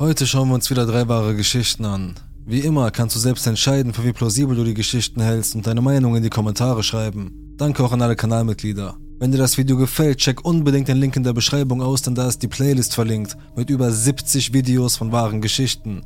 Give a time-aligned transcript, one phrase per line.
[0.00, 2.14] Heute schauen wir uns wieder drei wahre Geschichten an.
[2.46, 5.80] Wie immer kannst du selbst entscheiden, für wie plausibel du die Geschichten hältst und deine
[5.80, 7.32] Meinung in die Kommentare schreiben.
[7.56, 8.96] Danke auch an alle Kanalmitglieder.
[9.18, 12.28] Wenn dir das Video gefällt, check unbedingt den Link in der Beschreibung aus, denn da
[12.28, 16.02] ist die Playlist verlinkt mit über 70 Videos von wahren Geschichten.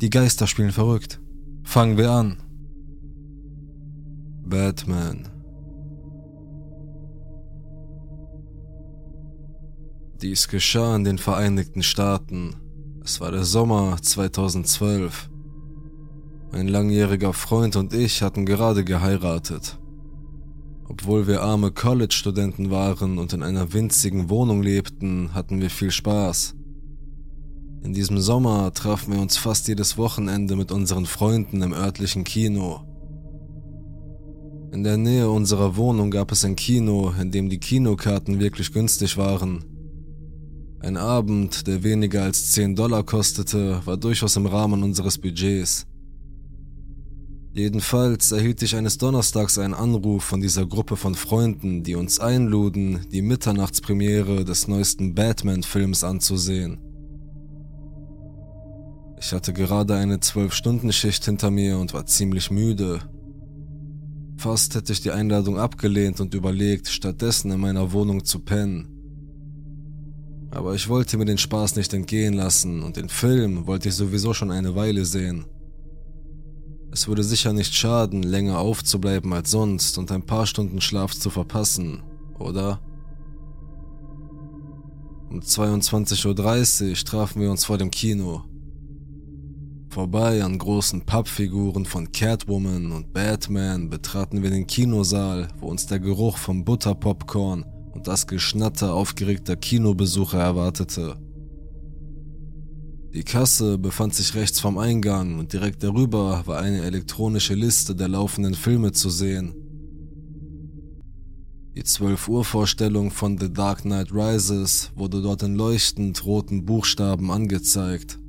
[0.00, 1.20] Die Geister spielen verrückt.
[1.64, 2.36] Fangen wir an.
[4.44, 5.39] Batman.
[10.22, 12.54] Dies geschah in den Vereinigten Staaten.
[13.02, 15.30] Es war der Sommer 2012.
[16.52, 19.78] Mein langjähriger Freund und ich hatten gerade geheiratet.
[20.86, 26.54] Obwohl wir arme College-Studenten waren und in einer winzigen Wohnung lebten, hatten wir viel Spaß.
[27.82, 32.82] In diesem Sommer trafen wir uns fast jedes Wochenende mit unseren Freunden im örtlichen Kino.
[34.70, 39.16] In der Nähe unserer Wohnung gab es ein Kino, in dem die Kinokarten wirklich günstig
[39.16, 39.69] waren.
[40.82, 45.86] Ein Abend, der weniger als 10 Dollar kostete, war durchaus im Rahmen unseres Budgets.
[47.52, 53.00] Jedenfalls erhielt ich eines Donnerstags einen Anruf von dieser Gruppe von Freunden, die uns einluden,
[53.12, 56.78] die Mitternachtspremiere des neuesten Batman-Films anzusehen.
[59.18, 63.00] Ich hatte gerade eine 12-Stunden-Schicht hinter mir und war ziemlich müde.
[64.38, 68.99] Fast hätte ich die Einladung abgelehnt und überlegt, stattdessen in meiner Wohnung zu pennen.
[70.50, 74.34] Aber ich wollte mir den Spaß nicht entgehen lassen und den Film wollte ich sowieso
[74.34, 75.44] schon eine Weile sehen.
[76.92, 81.30] Es würde sicher nicht schaden, länger aufzubleiben als sonst und ein paar Stunden Schlaf zu
[81.30, 82.02] verpassen,
[82.38, 82.80] oder?
[85.30, 88.42] Um 22.30 Uhr trafen wir uns vor dem Kino.
[89.88, 96.00] Vorbei an großen Pappfiguren von Catwoman und Batman betraten wir den Kinosaal, wo uns der
[96.00, 101.16] Geruch vom Butterpopcorn und das Geschnatter aufgeregter Kinobesucher erwartete.
[103.12, 108.06] Die Kasse befand sich rechts vom Eingang und direkt darüber war eine elektronische Liste der
[108.06, 109.54] laufenden Filme zu sehen.
[111.74, 117.32] Die 12 Uhr Vorstellung von The Dark Knight Rises wurde dort in leuchtend roten Buchstaben
[117.32, 118.19] angezeigt.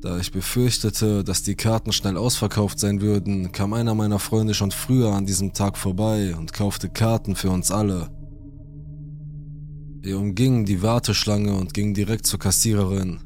[0.00, 4.70] Da ich befürchtete, dass die Karten schnell ausverkauft sein würden, kam einer meiner Freunde schon
[4.70, 8.08] früher an diesem Tag vorbei und kaufte Karten für uns alle.
[10.00, 13.18] Wir umgingen die Warteschlange und gingen direkt zur Kassiererin.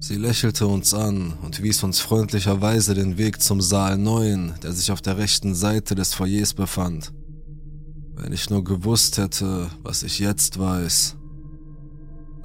[0.00, 4.90] Sie lächelte uns an und wies uns freundlicherweise den Weg zum Saal 9, der sich
[4.90, 7.12] auf der rechten Seite des Foyers befand.
[8.14, 11.17] Wenn ich nur gewusst hätte, was ich jetzt weiß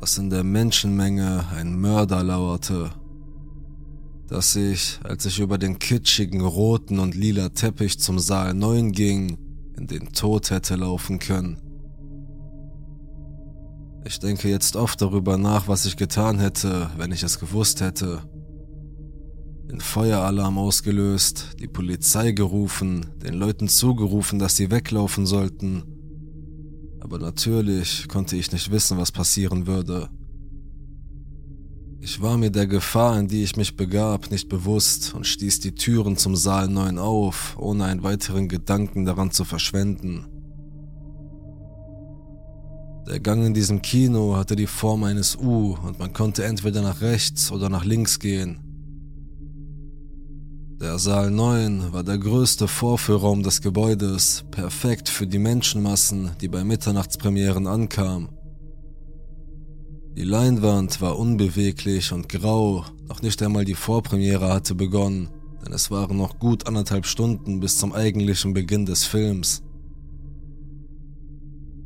[0.03, 2.91] dass in der Menschenmenge ein Mörder lauerte,
[4.27, 9.37] dass ich, als ich über den kitschigen roten und lila Teppich zum Saal 9 ging,
[9.77, 11.57] in den Tod hätte laufen können.
[14.03, 18.23] Ich denke jetzt oft darüber nach, was ich getan hätte, wenn ich es gewusst hätte.
[19.71, 25.92] Den Feueralarm ausgelöst, die Polizei gerufen, den Leuten zugerufen, dass sie weglaufen sollten
[27.03, 30.09] aber natürlich konnte ich nicht wissen, was passieren würde.
[31.99, 35.75] Ich war mir der Gefahr, in die ich mich begab, nicht bewusst und stieß die
[35.75, 40.25] Türen zum Saal 9 auf, ohne einen weiteren Gedanken daran zu verschwenden.
[43.07, 47.01] Der Gang in diesem Kino hatte die Form eines U und man konnte entweder nach
[47.01, 48.62] rechts oder nach links gehen.
[50.81, 56.63] Der Saal 9 war der größte Vorführraum des Gebäudes, perfekt für die Menschenmassen, die bei
[56.63, 58.29] Mitternachtspremieren ankamen.
[60.15, 65.29] Die Leinwand war unbeweglich und grau, noch nicht einmal die Vorpremiere hatte begonnen,
[65.63, 69.63] denn es waren noch gut anderthalb Stunden bis zum eigentlichen Beginn des Films.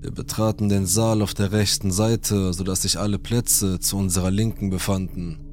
[0.01, 4.69] Wir betraten den Saal auf der rechten Seite, sodass sich alle Plätze zu unserer Linken
[4.69, 5.46] befanden.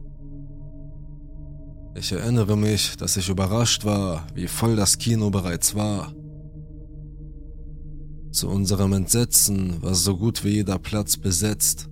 [1.97, 6.13] Ich erinnere mich, dass ich überrascht war, wie voll das Kino bereits war.
[8.33, 11.89] Zu unserem Entsetzen war so gut wie jeder Platz besetzt.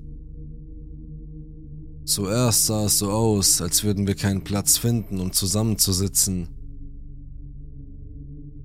[2.04, 6.48] Zuerst sah es so aus, als würden wir keinen Platz finden, um zusammenzusitzen.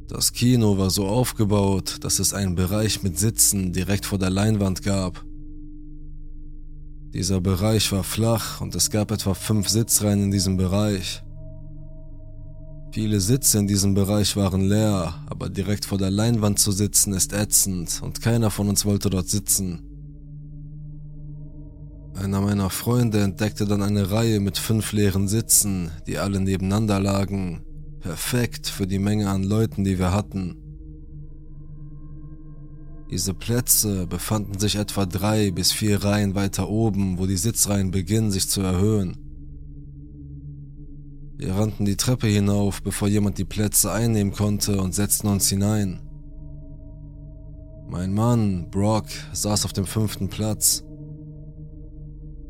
[0.08, 4.82] Das Kino war so aufgebaut, dass es einen Bereich mit Sitzen direkt vor der Leinwand
[4.82, 5.24] gab.
[7.14, 11.24] Dieser Bereich war flach und es gab etwa fünf Sitzreihen in diesem Bereich.
[12.92, 17.34] Viele Sitze in diesem Bereich waren leer, aber direkt vor der Leinwand zu sitzen ist
[17.34, 19.84] ätzend und keiner von uns wollte dort sitzen.
[22.16, 27.62] Einer meiner Freunde entdeckte dann eine Reihe mit fünf leeren Sitzen, die alle nebeneinander lagen,
[28.00, 30.56] perfekt für die Menge an Leuten, die wir hatten.
[33.12, 38.32] Diese Plätze befanden sich etwa drei bis vier Reihen weiter oben, wo die Sitzreihen beginnen
[38.32, 39.27] sich zu erhöhen.
[41.38, 46.00] Wir rannten die Treppe hinauf, bevor jemand die Plätze einnehmen konnte und setzten uns hinein.
[47.88, 50.84] Mein Mann, Brock, saß auf dem fünften Platz.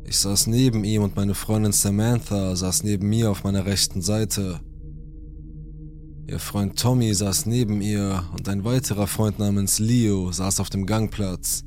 [0.04, 4.60] Ich saß neben ihm und meine Freundin Samantha saß neben mir auf meiner rechten Seite.
[6.26, 10.86] Ihr Freund Tommy saß neben ihr und ein weiterer Freund namens Leo saß auf dem
[10.86, 11.62] Gangplatz.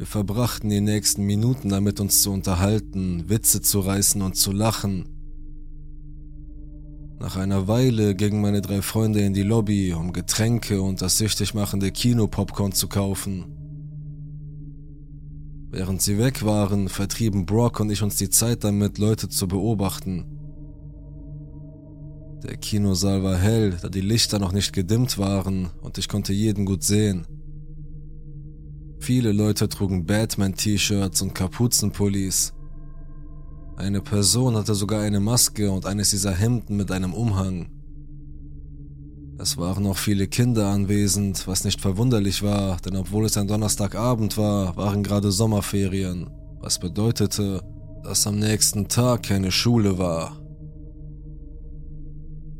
[0.00, 5.04] Wir verbrachten die nächsten Minuten damit, uns zu unterhalten, Witze zu reißen und zu lachen.
[7.18, 11.52] Nach einer Weile gingen meine drei Freunde in die Lobby, um Getränke und das süchtig
[11.52, 13.44] machende Kino-Popcorn zu kaufen.
[15.68, 20.24] Während sie weg waren, vertrieben Brock und ich uns die Zeit damit, Leute zu beobachten.
[22.42, 26.64] Der Kinosaal war hell, da die Lichter noch nicht gedimmt waren und ich konnte jeden
[26.64, 27.26] gut sehen.
[29.00, 32.52] Viele Leute trugen Batman-T-Shirts und Kapuzenpullis.
[33.76, 37.70] Eine Person hatte sogar eine Maske und eines dieser Hemden mit einem Umhang.
[39.38, 44.36] Es waren auch viele Kinder anwesend, was nicht verwunderlich war, denn obwohl es ein Donnerstagabend
[44.36, 46.28] war, waren gerade Sommerferien,
[46.60, 47.62] was bedeutete,
[48.02, 50.39] dass am nächsten Tag keine Schule war.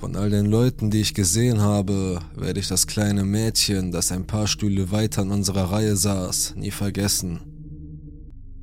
[0.01, 4.27] Von all den Leuten, die ich gesehen habe, werde ich das kleine Mädchen, das ein
[4.27, 7.41] paar Stühle weiter in unserer Reihe saß, nie vergessen.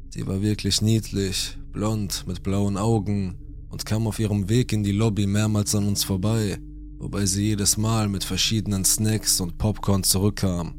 [0.10, 3.36] Sie war wirklich niedlich, blond, mit blauen Augen
[3.70, 6.58] und kam auf ihrem Weg in die Lobby mehrmals an uns vorbei,
[6.98, 10.74] wobei sie jedes Mal mit verschiedenen Snacks und Popcorn zurückkam.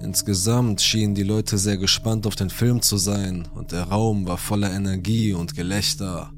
[0.00, 4.38] Insgesamt schienen die Leute sehr gespannt auf den Film zu sein und der Raum war
[4.38, 6.32] voller Energie und Gelächter.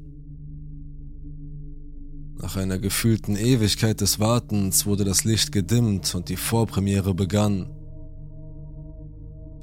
[2.39, 7.67] Nach einer gefühlten Ewigkeit des Wartens wurde das Licht gedimmt und die Vorpremiere begann.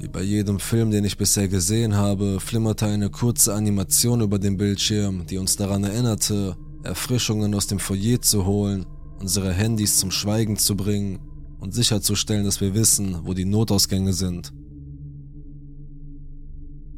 [0.00, 4.56] Wie bei jedem Film, den ich bisher gesehen habe, flimmerte eine kurze Animation über dem
[4.56, 8.84] Bildschirm, die uns daran erinnerte, Erfrischungen aus dem Foyer zu holen,
[9.20, 11.20] unsere Handys zum Schweigen zu bringen
[11.60, 14.52] und sicherzustellen, dass wir wissen, wo die Notausgänge sind.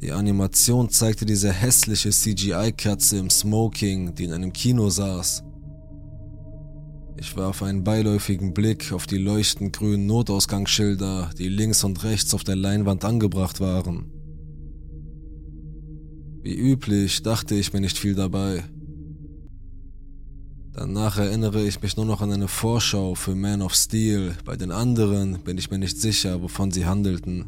[0.01, 5.43] Die Animation zeigte diese hässliche CGI-Katze im Smoking, die in einem Kino saß.
[7.19, 12.43] Ich warf einen beiläufigen Blick auf die leuchtend grünen Notausgangsschilder, die links und rechts auf
[12.43, 14.11] der Leinwand angebracht waren.
[16.43, 18.63] Wie üblich dachte ich mir nicht viel dabei.
[20.73, 24.69] Danach erinnere ich mich nur noch an eine Vorschau für Man of Steel, bei den
[24.69, 27.47] anderen bin ich mir nicht sicher, wovon sie handelten.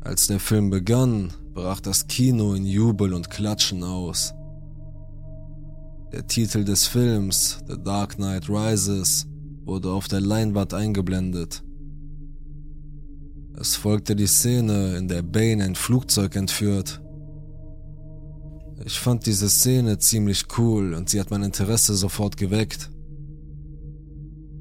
[0.00, 4.32] Als der Film begann, brach das Kino in Jubel und Klatschen aus.
[6.14, 9.26] Der Titel des Films, The Dark Knight Rises,
[9.64, 11.64] wurde auf der Leinwand eingeblendet.
[13.58, 17.02] Es folgte die Szene, in der Bane ein Flugzeug entführt.
[18.84, 22.92] Ich fand diese Szene ziemlich cool und sie hat mein Interesse sofort geweckt.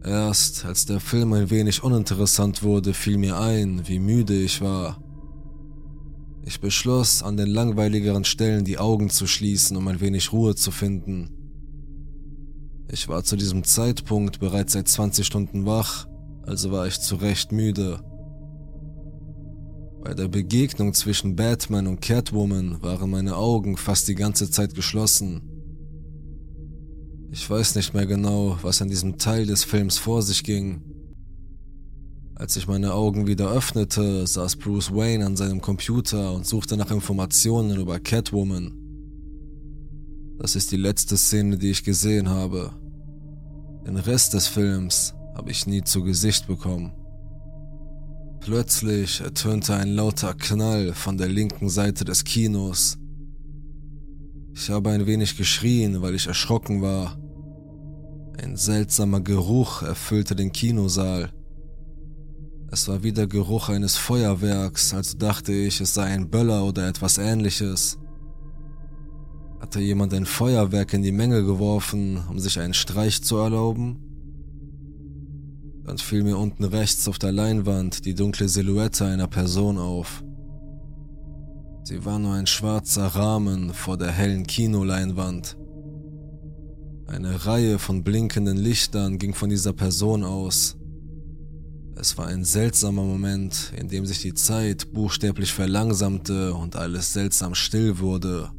[0.04, 4.98] Erst als der Film ein wenig uninteressant wurde, fiel mir ein, wie müde ich war.
[6.46, 10.72] Ich beschloss, an den langweiligeren Stellen die Augen zu schließen, um ein wenig Ruhe zu
[10.72, 11.30] finden.
[12.90, 16.08] Ich war zu diesem Zeitpunkt bereits seit 20 Stunden wach,
[16.44, 18.00] also war ich zu Recht müde.
[20.04, 25.42] Bei der Begegnung zwischen Batman und Catwoman waren meine Augen fast die ganze Zeit geschlossen.
[27.32, 30.82] Ich weiß nicht mehr genau, was an diesem Teil des Films vor sich ging.
[32.36, 36.92] Als ich meine Augen wieder öffnete, saß Bruce Wayne an seinem Computer und suchte nach
[36.92, 38.83] Informationen über Catwoman.
[40.40, 42.72] Das ist die letzte Szene, die ich gesehen habe.
[43.86, 46.94] Den Rest des Films habe ich nie zu Gesicht bekommen.
[48.40, 52.98] Plötzlich ertönte ein lauter Knall von der linken Seite des Kinos.
[54.54, 57.18] Ich habe ein wenig geschrien, weil ich erschrocken war.
[58.42, 61.32] Ein seltsamer Geruch erfüllte den Kinosaal.
[62.72, 66.88] Es war wie der Geruch eines Feuerwerks, also dachte ich, es sei ein Böller oder
[66.88, 67.98] etwas ähnliches.
[69.64, 73.96] Hatte jemand ein Feuerwerk in die Menge geworfen, um sich einen Streich zu erlauben?
[75.86, 80.22] Dann fiel mir unten rechts auf der Leinwand die dunkle Silhouette einer Person auf.
[81.86, 85.56] Sie war nur ein schwarzer Rahmen vor der hellen Kinoleinwand.
[87.08, 90.76] Eine Reihe von blinkenden Lichtern ging von dieser Person aus.
[91.96, 97.56] Es war ein seltsamer Moment, in dem sich die Zeit buchstäblich verlangsamte und alles seltsam
[97.56, 98.52] still wurde.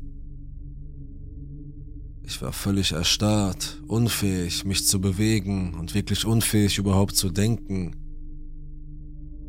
[2.27, 7.97] Ich war völlig erstarrt, unfähig, mich zu bewegen und wirklich unfähig, überhaupt zu denken.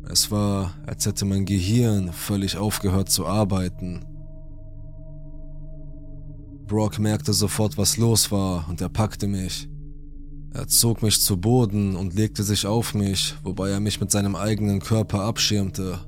[0.08, 4.04] Es war, als hätte mein Gehirn völlig aufgehört zu arbeiten.
[6.66, 9.68] Brock merkte sofort, was los war, und er packte mich.
[10.52, 14.36] Er zog mich zu Boden und legte sich auf mich, wobei er mich mit seinem
[14.36, 15.98] eigenen Körper abschirmte.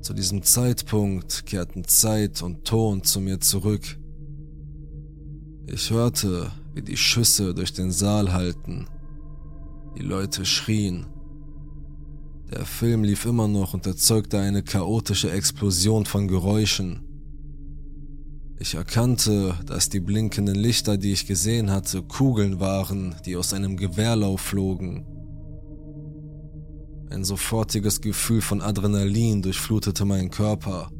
[0.00, 3.98] Zu diesem Zeitpunkt kehrten Zeit und Ton zu mir zurück.
[5.66, 8.86] Ich hörte, wie die Schüsse durch den Saal hallten.
[9.96, 11.06] Die Leute schrien.
[12.50, 17.00] Der Film lief immer noch und erzeugte eine chaotische Explosion von Geräuschen.
[18.58, 23.76] Ich erkannte, dass die blinkenden Lichter, die ich gesehen hatte, Kugeln waren, die aus einem
[23.76, 25.06] Gewehrlauf flogen.
[27.10, 30.90] Ein sofortiges Gefühl von Adrenalin durchflutete meinen Körper.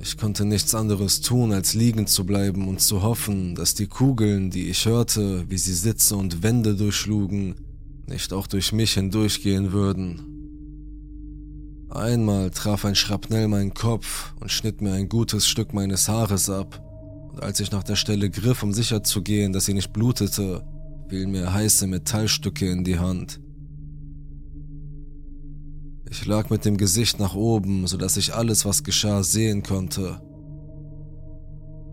[0.00, 4.50] Ich konnte nichts anderes tun, als liegen zu bleiben und zu hoffen, dass die Kugeln,
[4.50, 7.56] die ich hörte, wie sie Sitze und Wände durchschlugen,
[8.06, 10.38] nicht auch durch mich hindurchgehen würden.
[11.90, 16.84] Einmal traf ein Schrapnell meinen Kopf und schnitt mir ein gutes Stück meines Haares ab,
[17.32, 20.64] und als ich nach der Stelle griff, um sicherzugehen, dass sie nicht blutete,
[21.08, 23.40] fielen mir heiße Metallstücke in die Hand.
[26.10, 30.20] Ich lag mit dem Gesicht nach oben, sodass ich alles, was geschah, sehen konnte.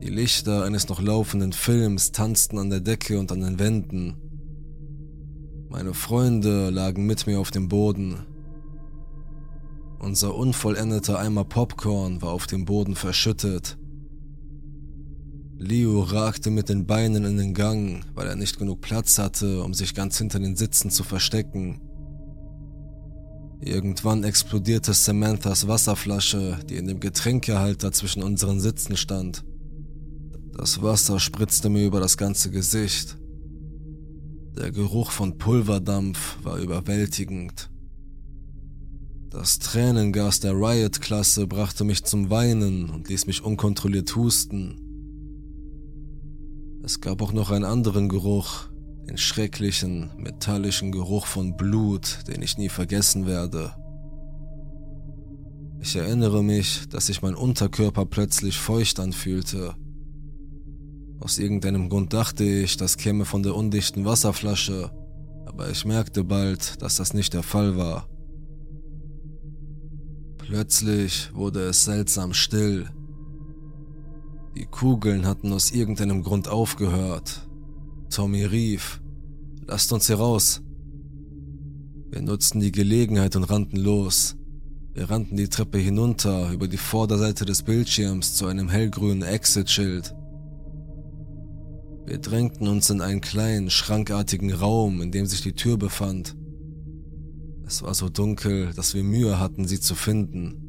[0.01, 4.15] Die Lichter eines noch laufenden Films tanzten an der Decke und an den Wänden.
[5.69, 8.25] Meine Freunde lagen mit mir auf dem Boden.
[10.00, 13.77] Unser unvollendeter Eimer Popcorn war auf dem Boden verschüttet.
[15.57, 19.74] Leo ragte mit den Beinen in den Gang, weil er nicht genug Platz hatte, um
[19.74, 21.81] sich ganz hinter den Sitzen zu verstecken.
[23.62, 29.44] Irgendwann explodierte Samanthas Wasserflasche, die in dem Getränkehalter zwischen unseren Sitzen stand.
[30.58, 33.18] Das Wasser spritzte mir über das ganze Gesicht.
[34.58, 37.70] Der Geruch von Pulverdampf war überwältigend.
[39.30, 44.80] Das Tränengas der Riot-Klasse brachte mich zum Weinen und ließ mich unkontrolliert husten.
[46.84, 48.70] Es gab auch noch einen anderen Geruch,
[49.08, 53.74] den schrecklichen, metallischen Geruch von Blut, den ich nie vergessen werde.
[55.80, 59.76] Ich erinnere mich, dass sich mein Unterkörper plötzlich feucht anfühlte.
[61.20, 64.92] Aus irgendeinem Grund dachte ich, das käme von der undichten Wasserflasche,
[65.46, 68.10] aber ich merkte bald, dass das nicht der Fall war.
[70.38, 72.90] Plötzlich wurde es seltsam still.
[74.56, 77.48] Die Kugeln hatten aus irgendeinem Grund aufgehört,
[78.15, 79.01] Tommy rief,
[79.67, 80.62] lasst uns hier raus.
[82.10, 84.38] Wir nutzten die Gelegenheit und rannten los.
[84.93, 90.15] Wir rannten die Treppe hinunter über die Vorderseite des Bildschirms zu einem hellgrünen Exit-Schild.
[92.05, 96.38] Wir drängten uns in einen kleinen, schrankartigen Raum, in dem sich die Tür befand.
[97.67, 100.64] Es war so dunkel, dass wir Mühe hatten, sie zu finden.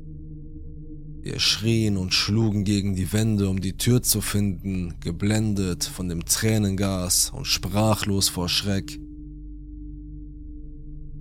[1.27, 6.25] Wir schrien und schlugen gegen die Wände, um die Tür zu finden, geblendet von dem
[6.25, 9.01] Tränengas und sprachlos vor Schreck.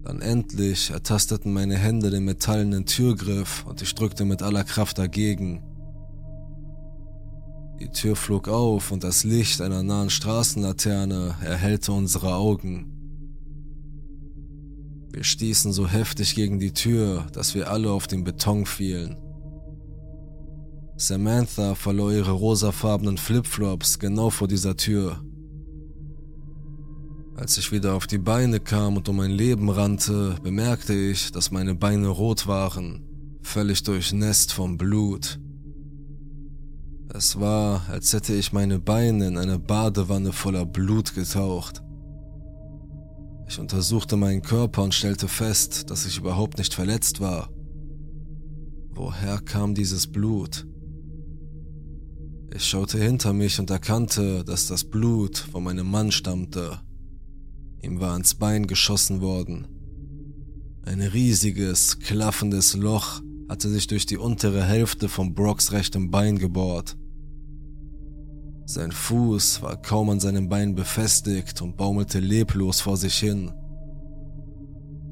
[0.03, 5.63] Dann endlich ertasteten meine Hände den metallenen Türgriff und ich drückte mit aller Kraft dagegen.
[7.79, 12.91] Die Tür flog auf und das Licht einer nahen Straßenlaterne erhellte unsere Augen.
[15.11, 19.24] Wir stießen so heftig gegen die Tür, dass wir alle auf den Beton fielen.
[20.97, 25.21] Samantha verlor ihre rosafarbenen Flipflops genau vor dieser Tür.
[27.35, 31.51] Als ich wieder auf die Beine kam und um mein Leben rannte, bemerkte ich, dass
[31.51, 33.03] meine Beine rot waren,
[33.41, 35.37] völlig durchnässt vom Blut.
[37.13, 41.83] Es war, als hätte ich meine Beine in eine Badewanne voller Blut getaucht.
[43.49, 47.49] Ich untersuchte meinen Körper und stellte fest, dass ich überhaupt nicht verletzt war.
[48.91, 50.65] Woher kam dieses Blut?
[52.55, 56.79] Ich schaute hinter mich und erkannte, dass das Blut von meinem Mann stammte.
[57.81, 59.67] Ihm war ins Bein geschossen worden.
[60.85, 66.95] Ein riesiges, klaffendes Loch hatte sich durch die untere Hälfte von Brocks rechtem Bein gebohrt.
[68.65, 73.51] Sein Fuß war kaum an seinem Bein befestigt und baumelte leblos vor sich hin.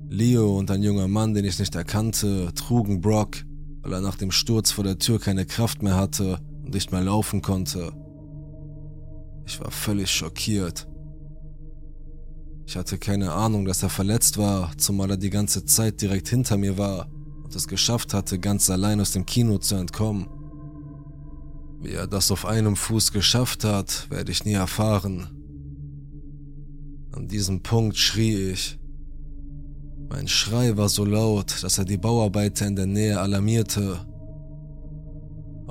[0.08, 3.36] Leo und ein junger Mann, den ich nicht erkannte, trugen Brock,
[3.82, 7.02] weil er nach dem Sturz vor der Tür keine Kraft mehr hatte und nicht mehr
[7.02, 7.92] laufen konnte.
[9.46, 10.88] Ich war völlig schockiert.
[12.66, 16.58] Ich hatte keine Ahnung, dass er verletzt war, zumal er die ganze Zeit direkt hinter
[16.58, 17.08] mir war
[17.44, 20.28] und es geschafft hatte, ganz allein aus dem Kino zu entkommen.
[21.82, 25.28] Wie er das auf einem Fuß geschafft hat, werde ich nie erfahren.
[27.12, 28.80] An diesem Punkt schrie ich.
[30.10, 34.00] Mein Schrei war so laut, dass er die Bauarbeiter in der Nähe alarmierte.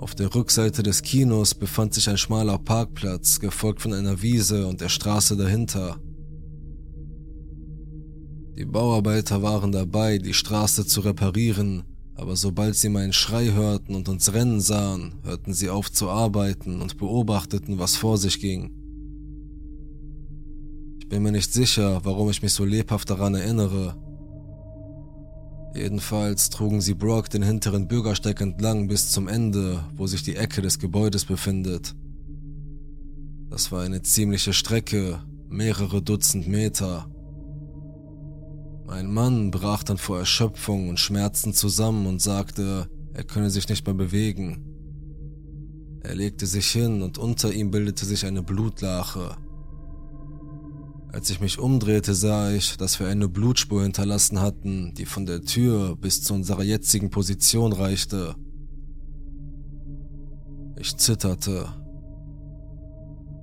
[0.03, 4.81] Auf der Rückseite des Kinos befand sich ein schmaler Parkplatz, gefolgt von einer Wiese und
[4.81, 6.01] der Straße dahinter.
[8.59, 11.85] Die Bauarbeiter waren dabei, die Straße zu reparieren,
[12.17, 16.83] aber sobald sie meinen Schrei hörten und uns rennen sahen, hörten sie auf zu arbeiten
[16.83, 18.73] und beobachteten, was vor sich ging.
[20.99, 24.02] Ich bin mir nicht sicher, warum ich mich so lebhaft daran erinnere.
[25.75, 30.61] Jedenfalls trugen sie Brock den hinteren Bürgersteig entlang bis zum Ende, wo sich die Ecke
[30.61, 31.95] des Gebäudes befindet.
[33.49, 37.07] Das war eine ziemliche Strecke, mehrere Dutzend Meter.
[38.87, 43.87] Mein Mann brach dann vor Erschöpfung und Schmerzen zusammen und sagte, er könne sich nicht
[43.87, 44.65] mehr bewegen.
[46.03, 49.37] Er legte sich hin und unter ihm bildete sich eine Blutlache.
[51.13, 55.43] Als ich mich umdrehte, sah ich, dass wir eine Blutspur hinterlassen hatten, die von der
[55.43, 58.35] Tür bis zu unserer jetzigen Position reichte.
[60.79, 61.69] Ich zitterte.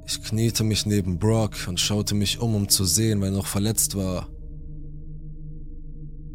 [0.07, 3.95] Ich kniete mich neben Brock und schaute mich um, um zu sehen, wer noch verletzt
[3.95, 4.27] war.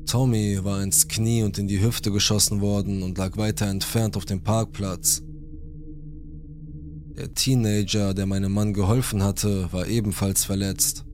[0.06, 4.24] Tommy war ins Knie und in die Hüfte geschossen worden und lag weiter entfernt auf
[4.24, 5.22] dem Parkplatz.
[7.16, 11.04] Der Teenager, der meinem Mann geholfen hatte, war ebenfalls verletzt.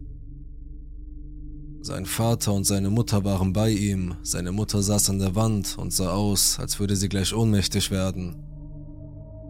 [1.83, 5.93] Sein Vater und seine Mutter waren bei ihm, seine Mutter saß an der Wand und
[5.93, 8.37] sah aus, als würde sie gleich ohnmächtig werden.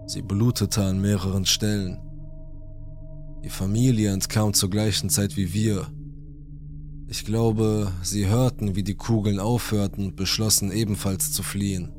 [0.06, 1.98] Sie blutete an mehreren Stellen.
[3.42, 5.88] Die Familie entkam zur gleichen Zeit wie wir,
[7.12, 11.90] ich glaube, sie hörten, wie die Kugeln aufhörten und beschlossen ebenfalls zu fliehen.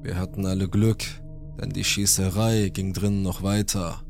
[0.00, 1.02] Wir hatten alle Glück,
[1.60, 4.04] denn die Schießerei ging drinnen noch weiter.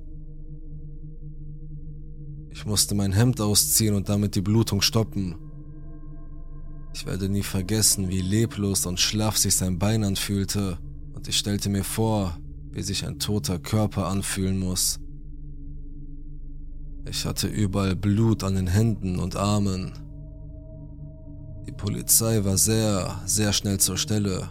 [2.54, 5.34] Ich musste mein Hemd ausziehen und damit die Blutung stoppen.
[6.94, 10.78] Ich werde nie vergessen, wie leblos und schlaff sich sein Bein anfühlte,
[11.14, 12.38] und ich stellte mir vor,
[12.71, 15.00] wie sich ein toter Körper anfühlen muss.
[17.10, 19.93] Ich hatte überall Blut an den Händen und Armen.
[21.67, 24.49] Die Polizei war sehr, sehr schnell zur Stelle.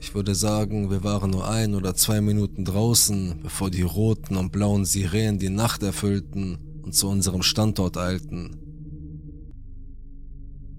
[0.00, 4.50] Ich würde sagen, wir waren nur ein oder zwei Minuten draußen, bevor die roten und
[4.50, 8.56] blauen Sirenen die Nacht erfüllten und zu unserem Standort eilten.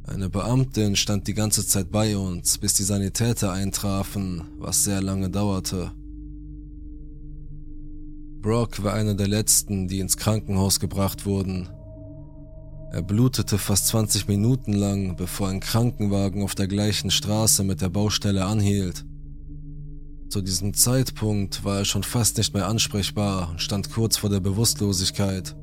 [0.05, 5.29] Eine Beamtin stand die ganze Zeit bei uns, bis die Sanitäter eintrafen, was sehr lange
[5.29, 5.91] dauerte.
[8.41, 11.69] Brock war einer der letzten, die ins Krankenhaus gebracht wurden.
[12.91, 17.89] Er blutete fast 20 Minuten lang, bevor ein Krankenwagen auf der gleichen Straße mit der
[17.89, 19.05] Baustelle anhielt.
[20.29, 24.41] Zu diesem Zeitpunkt war er schon fast nicht mehr ansprechbar und stand kurz vor der
[24.41, 25.55] Bewusstlosigkeit.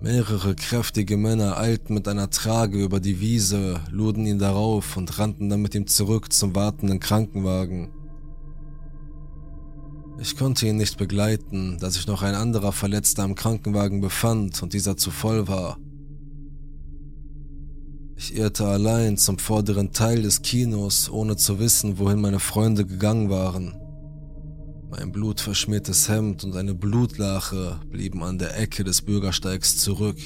[0.00, 5.48] Mehrere kräftige Männer eilten mit einer Trage über die Wiese, luden ihn darauf und rannten
[5.48, 7.90] dann mit ihm zurück zum wartenden Krankenwagen.
[10.20, 14.74] Ich konnte ihn nicht begleiten, da sich noch ein anderer Verletzter am Krankenwagen befand und
[14.74, 15.78] dieser zu voll war.
[18.16, 23.28] Ich irrte allein zum vorderen Teil des Kinos, ohne zu wissen, wohin meine Freunde gegangen
[23.28, 23.74] waren.
[24.88, 30.16] Mein blutverschmiertes Hemd und eine Blutlache blieben an der Ecke des Bürgersteigs zurück.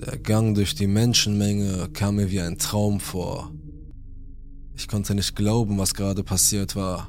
[0.00, 3.52] Der Gang durch die Menschenmenge kam mir wie ein Traum vor.
[4.74, 7.08] Ich konnte nicht glauben, was gerade passiert war.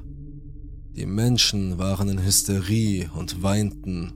[0.96, 4.14] Die Menschen waren in Hysterie und weinten.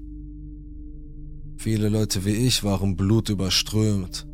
[1.58, 4.28] Viele Leute wie ich waren blutüberströmt.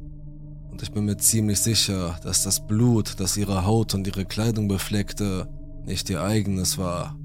[0.69, 4.67] Und ich bin mir ziemlich sicher, dass das Blut, das ihre Haut und ihre Kleidung
[4.67, 5.47] befleckte,
[5.86, 7.17] nicht ihr eigenes war.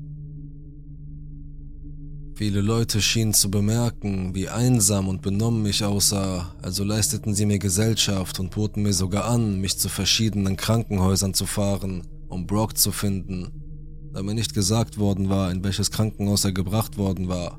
[2.34, 7.58] Viele Leute schienen zu bemerken, wie einsam und benommen ich aussah, also leisteten sie mir
[7.58, 12.92] Gesellschaft und boten mir sogar an, mich zu verschiedenen Krankenhäusern zu fahren, um Brock zu
[12.92, 13.58] finden
[14.12, 17.58] da mir nicht gesagt worden war, in welches Krankenhaus er gebracht worden war.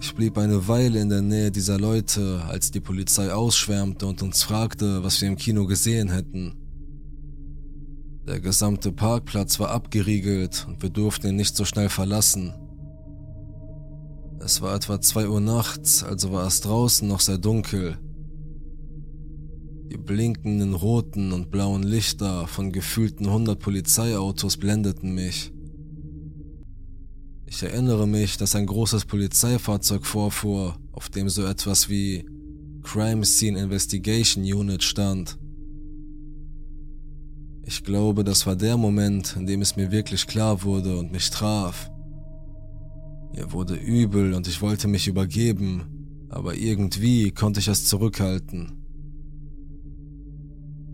[0.00, 4.42] Ich blieb eine Weile in der Nähe dieser Leute, als die Polizei ausschwärmte und uns
[4.42, 6.54] fragte, was wir im Kino gesehen hätten.
[8.26, 12.54] Der gesamte Parkplatz war abgeriegelt und wir durften ihn nicht so schnell verlassen.
[14.40, 17.98] Es war etwa zwei Uhr nachts, also war es draußen noch sehr dunkel.
[19.90, 25.52] Die blinkenden roten und blauen Lichter von gefühlten 100 Polizeiautos blendeten mich.
[27.46, 32.26] Ich erinnere mich, dass ein großes Polizeifahrzeug vorfuhr, auf dem so etwas wie
[32.82, 35.38] Crime Scene Investigation Unit stand.
[37.66, 41.30] Ich glaube, das war der Moment, in dem es mir wirklich klar wurde und mich
[41.30, 41.90] traf.
[43.34, 48.84] Mir wurde übel und ich wollte mich übergeben, aber irgendwie konnte ich es zurückhalten.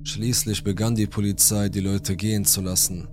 [0.05, 3.09] Schließlich begann die Polizei, die Leute gehen zu lassen.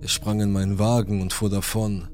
[0.00, 2.08] Ich sprang in meinen Wagen und fuhr davon.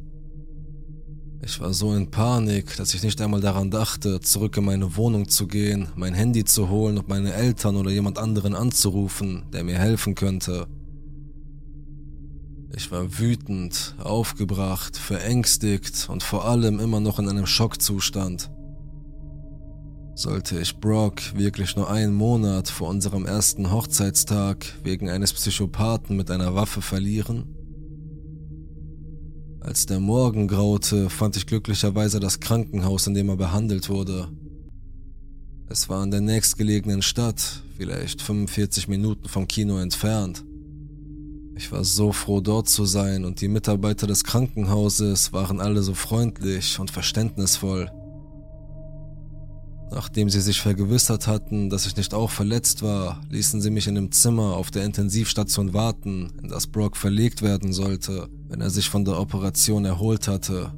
[1.42, 5.28] Ich war so in Panik, dass ich nicht einmal daran dachte, zurück in meine Wohnung
[5.28, 9.78] zu gehen, mein Handy zu holen und meine Eltern oder jemand anderen anzurufen, der mir
[9.78, 10.66] helfen könnte.
[12.76, 18.50] Ich war wütend, aufgebracht, verängstigt und vor allem immer noch in einem Schockzustand.
[20.14, 26.30] Sollte ich Brock wirklich nur einen Monat vor unserem ersten Hochzeitstag wegen eines Psychopathen mit
[26.30, 27.59] einer Waffe verlieren?
[29.60, 34.28] Als der Morgen graute, fand ich glücklicherweise das Krankenhaus, in dem er behandelt wurde.
[35.68, 40.44] Es war in der nächstgelegenen Stadt, vielleicht 45 Minuten vom Kino entfernt.
[41.56, 45.92] Ich war so froh dort zu sein und die Mitarbeiter des Krankenhauses waren alle so
[45.92, 47.90] freundlich und verständnisvoll.
[49.92, 53.96] Nachdem sie sich vergewissert hatten, dass ich nicht auch verletzt war, ließen sie mich in
[53.96, 58.88] dem Zimmer auf der Intensivstation warten, in das Brock verlegt werden sollte, wenn er sich
[58.88, 60.72] von der Operation erholt hatte.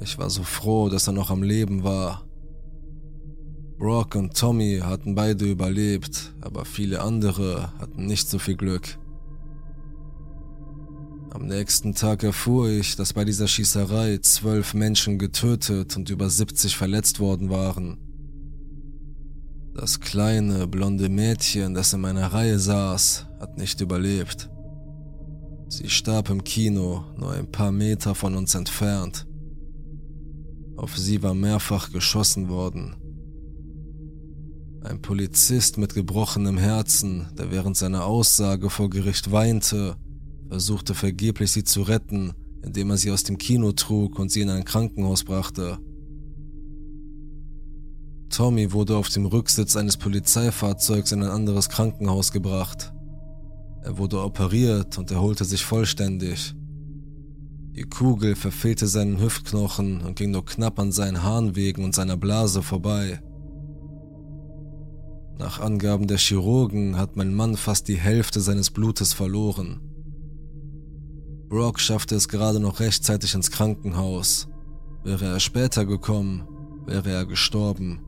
[0.00, 2.24] Ich war so froh, dass er noch am Leben war.
[3.78, 8.98] Brock und Tommy hatten beide überlebt, aber viele andere hatten nicht so viel Glück.
[11.32, 16.76] Am nächsten Tag erfuhr ich, dass bei dieser Schießerei zwölf Menschen getötet und über 70
[16.76, 17.98] verletzt worden waren.
[19.72, 24.50] Das kleine, blonde Mädchen, das in meiner Reihe saß, hat nicht überlebt.
[25.68, 29.28] Sie starb im Kino, nur ein paar Meter von uns entfernt.
[30.76, 32.96] Auf sie war mehrfach geschossen worden.
[34.82, 39.96] Ein Polizist mit gebrochenem Herzen, der während seiner Aussage vor Gericht weinte,
[40.50, 42.32] versuchte vergeblich sie zu retten,
[42.62, 45.78] indem er sie aus dem Kino trug und sie in ein Krankenhaus brachte.
[48.30, 52.92] Tommy wurde auf dem Rücksitz eines Polizeifahrzeugs in ein anderes Krankenhaus gebracht.
[53.82, 56.54] Er wurde operiert und erholte sich vollständig.
[57.76, 62.62] Die Kugel verfehlte seinen Hüftknochen und ging nur knapp an seinen Harnwegen und seiner Blase
[62.62, 63.20] vorbei.
[65.38, 69.89] Nach Angaben der Chirurgen hat mein Mann fast die Hälfte seines Blutes verloren.
[71.50, 74.46] Brock schaffte es gerade noch rechtzeitig ins Krankenhaus.
[75.02, 76.46] Wäre er später gekommen,
[76.86, 77.98] wäre er gestorben.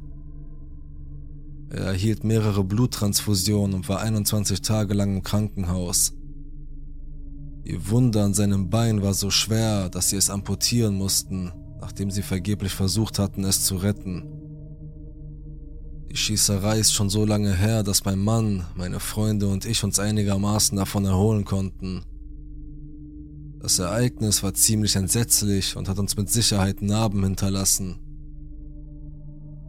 [1.68, 6.12] Er erhielt mehrere Bluttransfusionen und war 21 Tage lang im Krankenhaus.
[7.64, 11.50] Die Wunde an seinem Bein war so schwer, dass sie es amputieren mussten,
[11.80, 14.22] nachdem sie vergeblich versucht hatten, es zu retten.
[16.08, 19.98] Die Schießerei ist schon so lange her, dass mein Mann, meine Freunde und ich uns
[19.98, 22.04] einigermaßen davon erholen konnten.
[23.62, 28.00] Das Ereignis war ziemlich entsetzlich und hat uns mit Sicherheit Narben hinterlassen.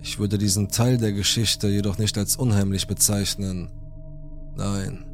[0.02, 3.70] Ich würde diesen Teil der Geschichte jedoch nicht als unheimlich bezeichnen.
[4.58, 5.06] Nein,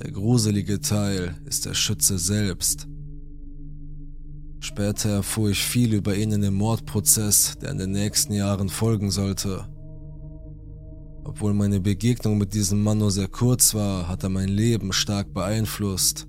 [0.00, 2.86] der gruselige Teil ist der Schütze selbst.
[4.60, 9.10] Später erfuhr ich viel über ihn in dem Mordprozess, der in den nächsten Jahren folgen
[9.10, 9.66] sollte.
[11.24, 15.34] Obwohl meine Begegnung mit diesem Mann nur sehr kurz war, hat er mein Leben stark
[15.34, 16.28] beeinflusst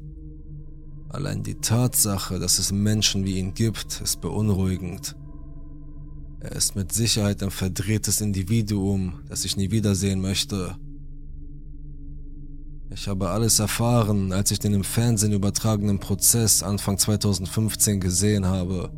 [1.13, 5.15] Allein die Tatsache, dass es Menschen wie ihn gibt, ist beunruhigend.
[6.39, 10.75] Er ist mit Sicherheit ein verdrehtes Individuum, das ich nie wiedersehen möchte.
[12.89, 18.91] Ich habe alles erfahren, als ich den im Fernsehen übertragenen Prozess Anfang 2015 gesehen habe.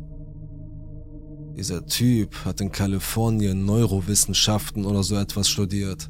[1.54, 6.08] Dieser Typ hat in Kalifornien Neurowissenschaften oder so etwas studiert.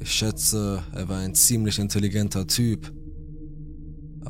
[0.00, 2.92] Ich schätze, er war ein ziemlich intelligenter Typ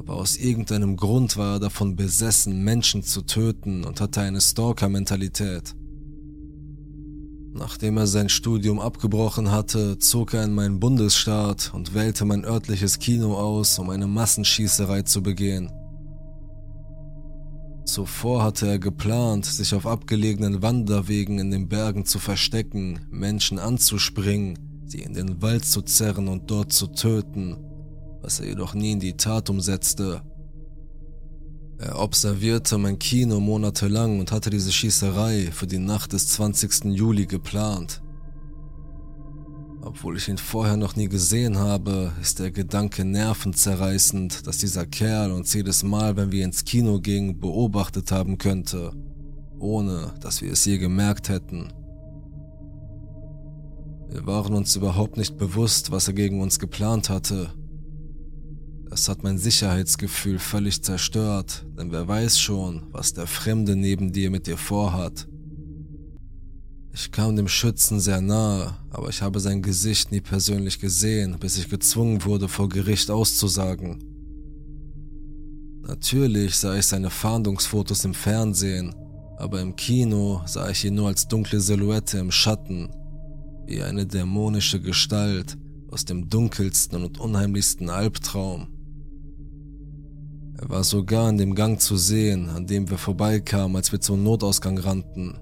[0.07, 5.75] aber aus irgendeinem Grund war er davon besessen, Menschen zu töten und hatte eine Stalker-Mentalität.
[7.53, 13.01] Nachdem er sein Studium abgebrochen hatte, zog er in meinen Bundesstaat und wählte mein örtliches
[13.01, 15.73] Kino aus, um eine Massenschießerei zu begehen.
[17.85, 24.85] Zuvor hatte er geplant, sich auf abgelegenen Wanderwegen in den Bergen zu verstecken, Menschen anzuspringen,
[24.87, 27.66] sie in den Wald zu zerren und dort zu töten
[28.27, 30.21] was er jedoch nie in die Tat umsetzte.
[31.79, 36.87] Er observierte mein Kino monatelang und hatte diese Schießerei für die Nacht des 20.
[36.87, 38.03] Juli geplant.
[39.81, 45.31] Obwohl ich ihn vorher noch nie gesehen habe, ist der Gedanke nervenzerreißend, dass dieser Kerl
[45.31, 48.91] uns jedes Mal, wenn wir ins Kino gingen, beobachtet haben könnte,
[49.61, 51.69] ohne dass wir es je gemerkt hätten.
[54.09, 57.53] Wir waren uns überhaupt nicht bewusst, was er gegen uns geplant hatte.
[58.89, 64.31] Das hat mein Sicherheitsgefühl völlig zerstört, denn wer weiß schon, was der Fremde neben dir
[64.31, 65.27] mit dir vorhat.
[66.95, 71.59] Ich kam dem Schützen sehr nahe, aber ich habe sein Gesicht nie persönlich gesehen, bis
[71.59, 73.99] ich gezwungen wurde, vor Gericht auszusagen.
[75.83, 78.95] Natürlich sah ich seine Fahndungsfotos im Fernsehen,
[79.37, 82.89] aber im Kino sah ich ihn nur als dunkle Silhouette im Schatten,
[83.67, 85.59] wie eine dämonische Gestalt
[85.91, 88.69] aus dem dunkelsten und unheimlichsten Albtraum.
[90.59, 94.23] Er war sogar in dem Gang zu sehen, an dem wir vorbeikamen, als wir zum
[94.23, 95.39] Notausgang rannten.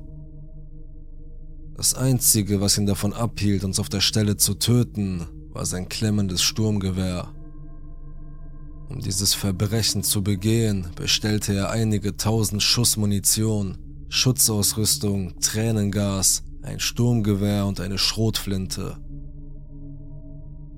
[1.76, 6.42] Das Einzige, was ihn davon abhielt, uns auf der Stelle zu töten, war sein klemmendes
[6.42, 7.32] Sturmgewehr.
[8.88, 17.66] Um dieses Verbrechen zu begehen, bestellte er einige tausend Schuss Munition, Schutzausrüstung, Tränengas, ein Sturmgewehr
[17.66, 18.98] und eine Schrotflinte.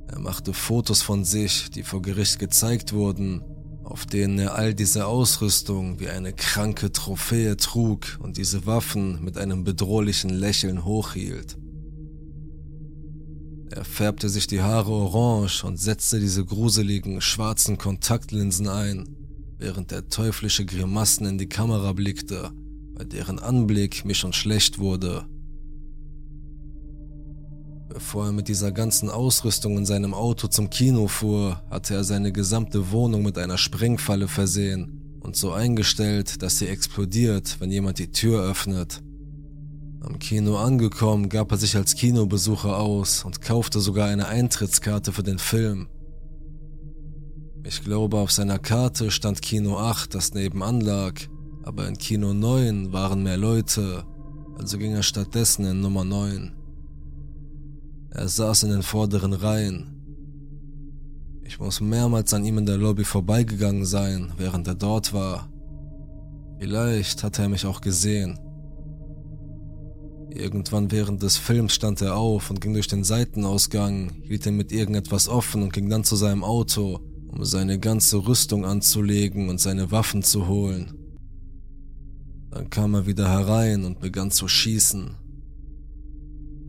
[0.08, 3.42] Er machte Fotos von sich, die vor Gericht gezeigt wurden,
[3.86, 9.38] auf denen er all diese Ausrüstung wie eine kranke Trophäe trug und diese Waffen mit
[9.38, 11.56] einem bedrohlichen Lächeln hochhielt.
[13.70, 19.08] Er färbte sich die Haare orange und setzte diese gruseligen schwarzen Kontaktlinsen ein,
[19.56, 22.50] während er teuflische Grimassen in die Kamera blickte,
[22.92, 25.26] bei deren Anblick mir schon schlecht wurde.
[27.88, 32.32] Bevor er mit dieser ganzen Ausrüstung in seinem Auto zum Kino fuhr, hatte er seine
[32.32, 38.10] gesamte Wohnung mit einer Sprengfalle versehen und so eingestellt, dass sie explodiert, wenn jemand die
[38.10, 39.02] Tür öffnet.
[40.00, 45.22] Am Kino angekommen, gab er sich als Kinobesucher aus und kaufte sogar eine Eintrittskarte für
[45.22, 45.88] den Film.
[47.64, 51.14] Ich glaube, auf seiner Karte stand Kino 8, das nebenan lag,
[51.64, 54.04] aber in Kino 9 waren mehr Leute,
[54.56, 56.55] also ging er stattdessen in Nummer 9.
[58.16, 59.88] Er saß in den vorderen Reihen.
[61.44, 65.50] Ich muss mehrmals an ihm in der Lobby vorbeigegangen sein, während er dort war.
[66.58, 68.38] Vielleicht hat er mich auch gesehen.
[70.30, 74.72] Irgendwann während des Films stand er auf und ging durch den Seitenausgang, hielt ihn mit
[74.72, 79.92] irgendetwas offen und ging dann zu seinem Auto, um seine ganze Rüstung anzulegen und seine
[79.92, 80.94] Waffen zu holen.
[82.48, 85.25] Dann kam er wieder herein und begann zu schießen.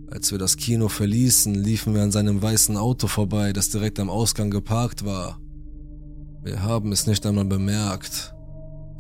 [0.10, 4.10] Als wir das Kino verließen, liefen wir an seinem weißen Auto vorbei, das direkt am
[4.10, 5.39] Ausgang geparkt war.
[6.43, 8.34] Wir haben es nicht einmal bemerkt.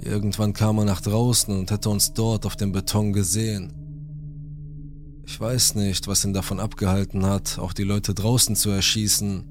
[0.01, 3.73] Irgendwann kam er nach draußen und hätte uns dort auf dem Beton gesehen.
[5.25, 9.45] Ich weiß nicht, was ihn davon abgehalten hat, auch die Leute draußen zu erschießen,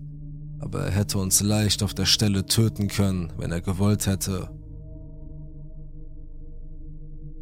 [0.58, 4.50] aber er hätte uns leicht auf der Stelle töten können, wenn er gewollt hätte.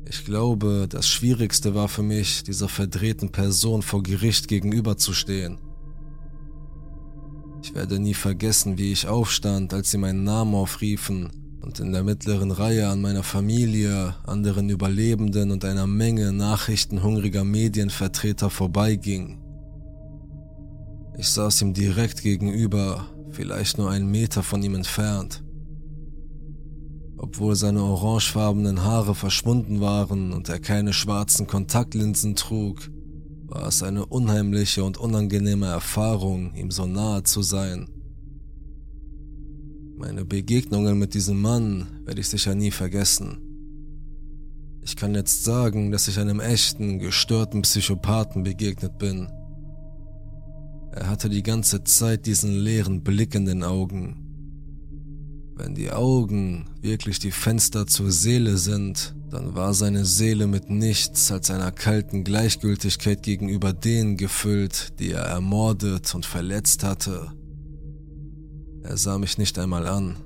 [0.07, 5.59] Ich glaube, das Schwierigste war für mich, dieser verdrehten Person vor Gericht gegenüberzustehen.
[7.63, 11.31] Ich werde nie vergessen, wie ich aufstand, als sie meinen Namen aufriefen
[11.63, 18.51] und in der mittleren Reihe an meiner Familie, anderen Überlebenden und einer Menge nachrichtenhungriger Medienvertreter
[18.51, 19.41] vorbeiging.
[21.17, 25.44] Ich saß ihm direkt gegenüber, vielleicht nur einen Meter von ihm entfernt.
[27.17, 32.91] Obwohl seine orangefarbenen Haare verschwunden waren und er keine schwarzen Kontaktlinsen trug,
[33.47, 37.89] war es eine unheimliche und unangenehme Erfahrung, ihm so nahe zu sein.
[39.97, 43.39] Meine Begegnungen mit diesem Mann werde ich sicher nie vergessen.
[44.83, 49.29] Ich kann jetzt sagen, dass ich einem echten, gestörten Psychopathen begegnet bin.
[50.93, 54.24] Er hatte die ganze Zeit diesen leeren Blick in den Augen,
[55.57, 61.31] wenn die Augen wirklich die Fenster zur Seele sind, dann war seine Seele mit nichts
[61.31, 67.33] als einer kalten Gleichgültigkeit gegenüber denen gefüllt, die er ermordet und verletzt hatte.
[68.83, 70.17] Er sah mich nicht einmal an.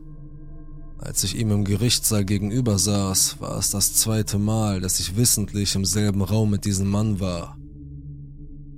[0.98, 5.74] Als ich ihm im Gerichtssaal gegenüber saß, war es das zweite Mal, dass ich wissentlich
[5.74, 7.56] im selben Raum mit diesem Mann war.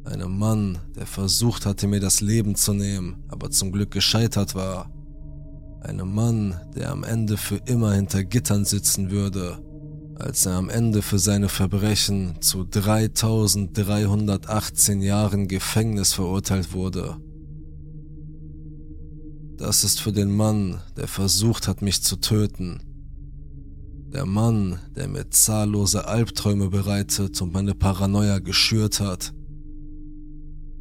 [0.05, 4.91] Einem Mann, der versucht hatte, mir das Leben zu nehmen, aber zum Glück gescheitert war.
[5.83, 9.59] Einem Mann, der am Ende für immer hinter Gittern sitzen würde,
[10.15, 17.17] als er am Ende für seine Verbrechen zu 3318 Jahren Gefängnis verurteilt wurde.
[19.57, 22.83] Das ist für den Mann, der versucht hat, mich zu töten.
[24.13, 29.33] Der Mann, der mir zahllose Albträume bereitet und meine Paranoia geschürt hat.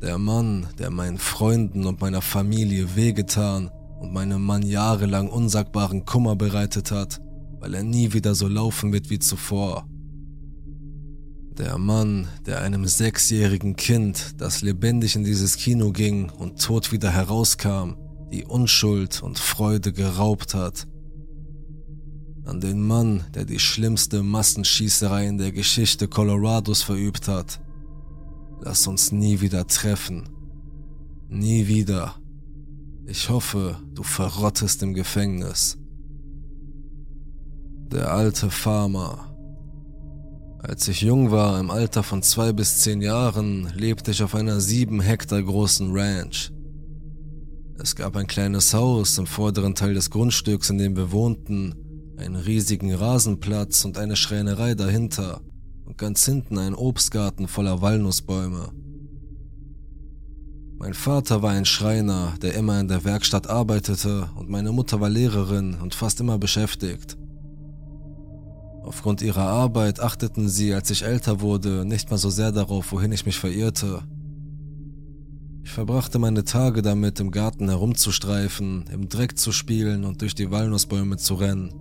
[0.02, 6.36] Der Mann, der meinen Freunden und meiner Familie wehgetan und meinem Mann jahrelang unsagbaren Kummer
[6.36, 7.22] bereitet hat,
[7.60, 9.88] weil er nie wieder so laufen wird wie zuvor.
[11.58, 17.12] Der Mann, der einem sechsjährigen Kind, das lebendig in dieses Kino ging und tot wieder
[17.12, 17.96] herauskam,
[18.32, 20.88] die Unschuld und Freude geraubt hat.
[22.46, 27.60] An den Mann, der die schlimmste Massenschießerei in der Geschichte Colorados verübt hat.
[28.62, 30.30] Lass uns nie wieder treffen.
[31.28, 32.16] Nie wieder.
[33.12, 35.80] Ich hoffe, du verrottest im Gefängnis.
[37.92, 39.36] Der alte Farmer.
[40.60, 44.60] Als ich jung war, im Alter von zwei bis zehn Jahren, lebte ich auf einer
[44.60, 46.52] sieben Hektar großen Ranch.
[47.80, 52.36] Es gab ein kleines Haus im vorderen Teil des Grundstücks, in dem wir wohnten, einen
[52.36, 55.42] riesigen Rasenplatz und eine Schreinerei dahinter
[55.84, 58.72] und ganz hinten ein Obstgarten voller Walnussbäume.
[60.80, 65.10] Mein Vater war ein Schreiner, der immer in der Werkstatt arbeitete und meine Mutter war
[65.10, 67.18] Lehrerin und fast immer beschäftigt.
[68.84, 73.12] Aufgrund ihrer Arbeit achteten sie, als ich älter wurde, nicht mal so sehr darauf, wohin
[73.12, 74.04] ich mich verirrte.
[75.66, 80.50] Ich verbrachte meine Tage damit, im Garten herumzustreifen, im Dreck zu spielen und durch die
[80.50, 81.74] Walnussbäume zu rennen.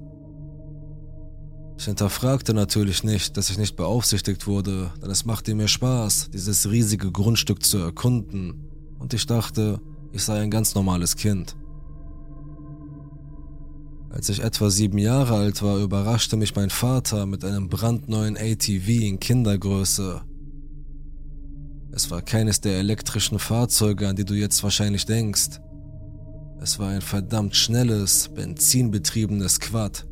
[1.78, 6.68] Ich hinterfragte natürlich nicht, dass ich nicht beaufsichtigt wurde, denn es machte mir Spaß, dieses
[6.68, 8.67] riesige Grundstück zu erkunden,
[8.98, 9.80] und ich dachte,
[10.12, 11.56] ich sei ein ganz normales Kind.
[14.10, 18.88] Als ich etwa sieben Jahre alt war, überraschte mich mein Vater mit einem brandneuen ATV
[18.88, 20.22] in Kindergröße,
[21.98, 25.58] es war keines der elektrischen Fahrzeuge, an die du jetzt wahrscheinlich denkst.
[26.60, 30.06] Es war ein verdammt schnelles, benzinbetriebenes Quad.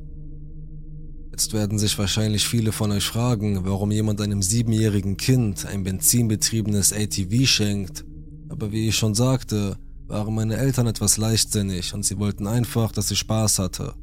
[1.30, 6.92] Jetzt werden sich wahrscheinlich viele von euch fragen, warum jemand einem siebenjährigen Kind ein benzinbetriebenes
[6.92, 8.04] ATV schenkt.
[8.48, 13.10] Aber wie ich schon sagte, waren meine Eltern etwas leichtsinnig und sie wollten einfach, dass
[13.10, 13.94] ich Spaß hatte.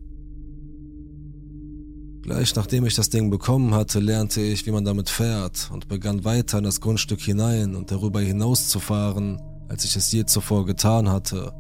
[2.22, 6.24] Gleich nachdem ich das Ding bekommen hatte, lernte ich, wie man damit fährt und begann
[6.24, 10.66] weiter in das Grundstück hinein und darüber hinaus zu fahren, als ich es je zuvor
[10.66, 11.54] getan hatte.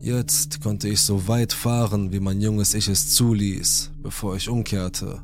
[0.00, 5.22] Jetzt konnte ich so weit fahren, wie mein junges Ich es zuließ, bevor ich umkehrte.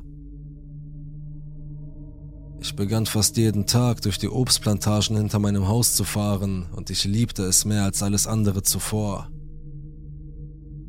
[2.61, 7.05] Ich begann fast jeden Tag durch die Obstplantagen hinter meinem Haus zu fahren und ich
[7.05, 9.29] liebte es mehr als alles andere zuvor.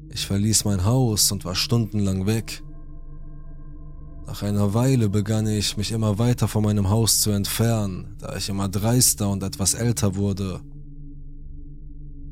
[0.08, 2.62] Ich verließ mein Haus und war stundenlang weg,
[4.30, 8.48] nach einer Weile begann ich, mich immer weiter von meinem Haus zu entfernen, da ich
[8.48, 10.60] immer dreister und etwas älter wurde.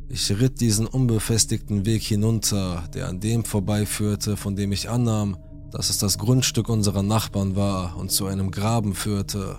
[0.09, 5.39] Ich ritt diesen unbefestigten Weg hinunter, der an dem vorbeiführte, von dem ich annahm,
[5.71, 9.59] dass es das Grundstück unserer Nachbarn war und zu einem Graben führte.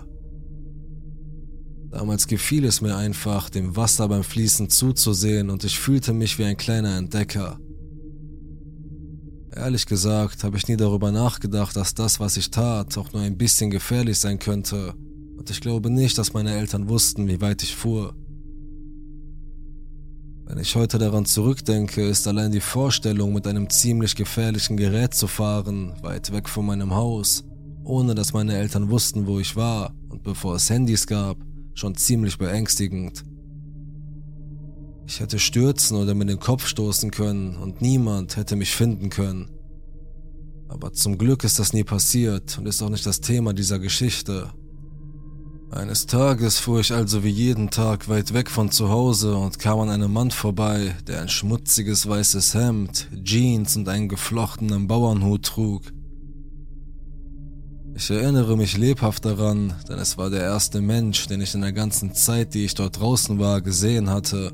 [1.90, 6.44] Damals gefiel es mir einfach, dem Wasser beim Fließen zuzusehen und ich fühlte mich wie
[6.44, 7.58] ein kleiner Entdecker.
[9.54, 13.36] Ehrlich gesagt habe ich nie darüber nachgedacht, dass das, was ich tat, auch nur ein
[13.36, 14.94] bisschen gefährlich sein könnte.
[15.36, 18.14] Und ich glaube nicht, dass meine Eltern wussten, wie weit ich fuhr.
[20.50, 25.28] Wenn ich heute daran zurückdenke, ist allein die Vorstellung, mit einem ziemlich gefährlichen Gerät zu
[25.28, 27.44] fahren, weit weg von meinem Haus,
[27.84, 31.36] ohne dass meine Eltern wussten, wo ich war und bevor es Handys gab,
[31.74, 33.22] schon ziemlich beängstigend.
[35.06, 39.52] Ich hätte stürzen oder mir den Kopf stoßen können und niemand hätte mich finden können.
[40.66, 44.50] Aber zum Glück ist das nie passiert und ist auch nicht das Thema dieser Geschichte.
[45.72, 49.78] Eines Tages fuhr ich also wie jeden Tag weit weg von zu Hause und kam
[49.78, 55.82] an einem Mann vorbei, der ein schmutziges weißes Hemd, Jeans und einen geflochtenen Bauernhut trug.
[57.94, 61.72] Ich erinnere mich lebhaft daran, denn es war der erste Mensch, den ich in der
[61.72, 64.52] ganzen Zeit, die ich dort draußen war, gesehen hatte.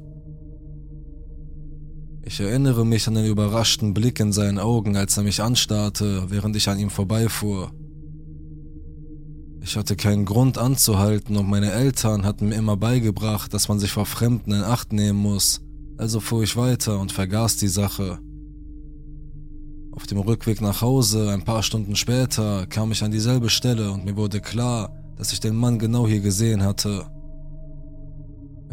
[2.25, 6.57] Ich erinnere mich an den überraschten Blick in seinen Augen, als er mich anstarrte, während
[6.57, 7.73] ich an ihm vorbeifuhr.
[9.67, 13.91] Ich hatte keinen Grund anzuhalten und meine Eltern hatten mir immer beigebracht, dass man sich
[13.91, 15.61] vor Fremden in Acht nehmen muss,
[15.99, 18.21] also fuhr ich weiter und vergaß die Sache.
[19.91, 24.05] Auf dem Rückweg nach Hause, ein paar Stunden später, kam ich an dieselbe Stelle und
[24.05, 27.05] mir wurde klar, dass ich den Mann genau hier gesehen hatte.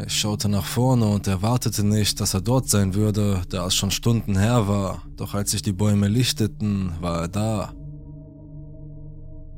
[0.06, 3.90] Ich schaute nach vorne und erwartete nicht, dass er dort sein würde, da es schon
[3.90, 7.74] Stunden her war, doch als sich die Bäume lichteten, war er da.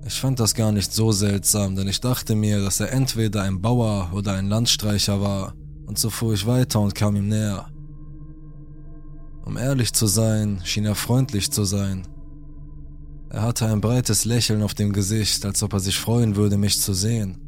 [0.08, 3.60] Ich fand das gar nicht so seltsam, denn ich dachte mir, dass er entweder ein
[3.60, 5.56] Bauer oder ein Landstreicher war,
[5.88, 7.66] und so fuhr ich weiter und kam ihm näher.
[9.46, 12.08] Um ehrlich zu sein, schien er freundlich zu sein.
[13.30, 16.80] Er hatte ein breites Lächeln auf dem Gesicht, als ob er sich freuen würde, mich
[16.80, 17.40] zu sehen.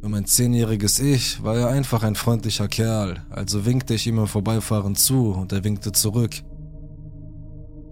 [0.00, 4.28] Für mein zehnjähriges Ich war er einfach ein freundlicher Kerl, also winkte ich ihm im
[4.28, 6.42] Vorbeifahren zu und er winkte zurück.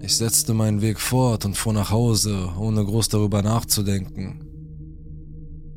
[0.01, 4.44] Ich setzte meinen Weg fort und fuhr nach Hause, ohne groß darüber nachzudenken.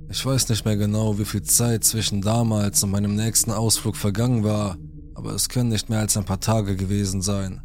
[0.10, 4.44] Ich weiß nicht mehr genau, wie viel Zeit zwischen damals und meinem nächsten Ausflug vergangen
[4.44, 4.78] war,
[5.16, 7.62] aber es können nicht mehr als ein paar Tage gewesen sein.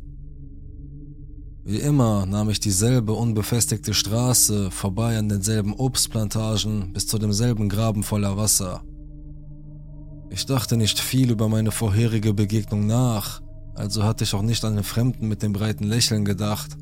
[1.65, 8.05] Wie immer nahm ich dieselbe unbefestigte Straße vorbei an denselben Obstplantagen bis zu demselben Graben
[8.05, 8.85] voller Wasser.
[10.31, 13.43] Ich dachte nicht viel über meine vorherige Begegnung nach,
[13.77, 16.77] also hatte ich auch nicht an den Fremden mit dem breiten Lächeln gedacht.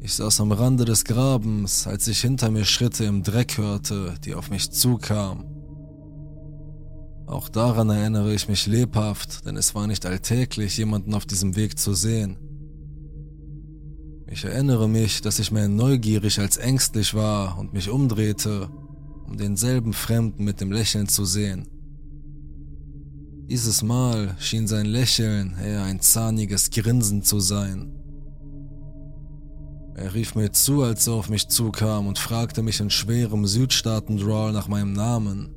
[0.00, 4.34] Ich saß am Rande des Grabens, als ich hinter mir Schritte im Dreck hörte, die
[4.34, 5.44] auf mich zukamen.
[7.26, 11.76] Auch daran erinnere ich mich lebhaft, denn es war nicht alltäglich, jemanden auf diesem Weg
[11.76, 12.36] zu sehen.
[14.28, 18.68] Ich erinnere mich, dass ich mehr neugierig als ängstlich war und mich umdrehte,
[19.26, 21.66] um denselben Fremden mit dem Lächeln zu sehen.
[23.48, 27.92] Dieses Mal schien sein Lächeln eher ein zahniges Grinsen zu sein.
[29.94, 34.52] Er rief mir zu, als er auf mich zukam und fragte mich in schwerem Südstaaten-Drawl
[34.52, 35.54] nach meinem Namen.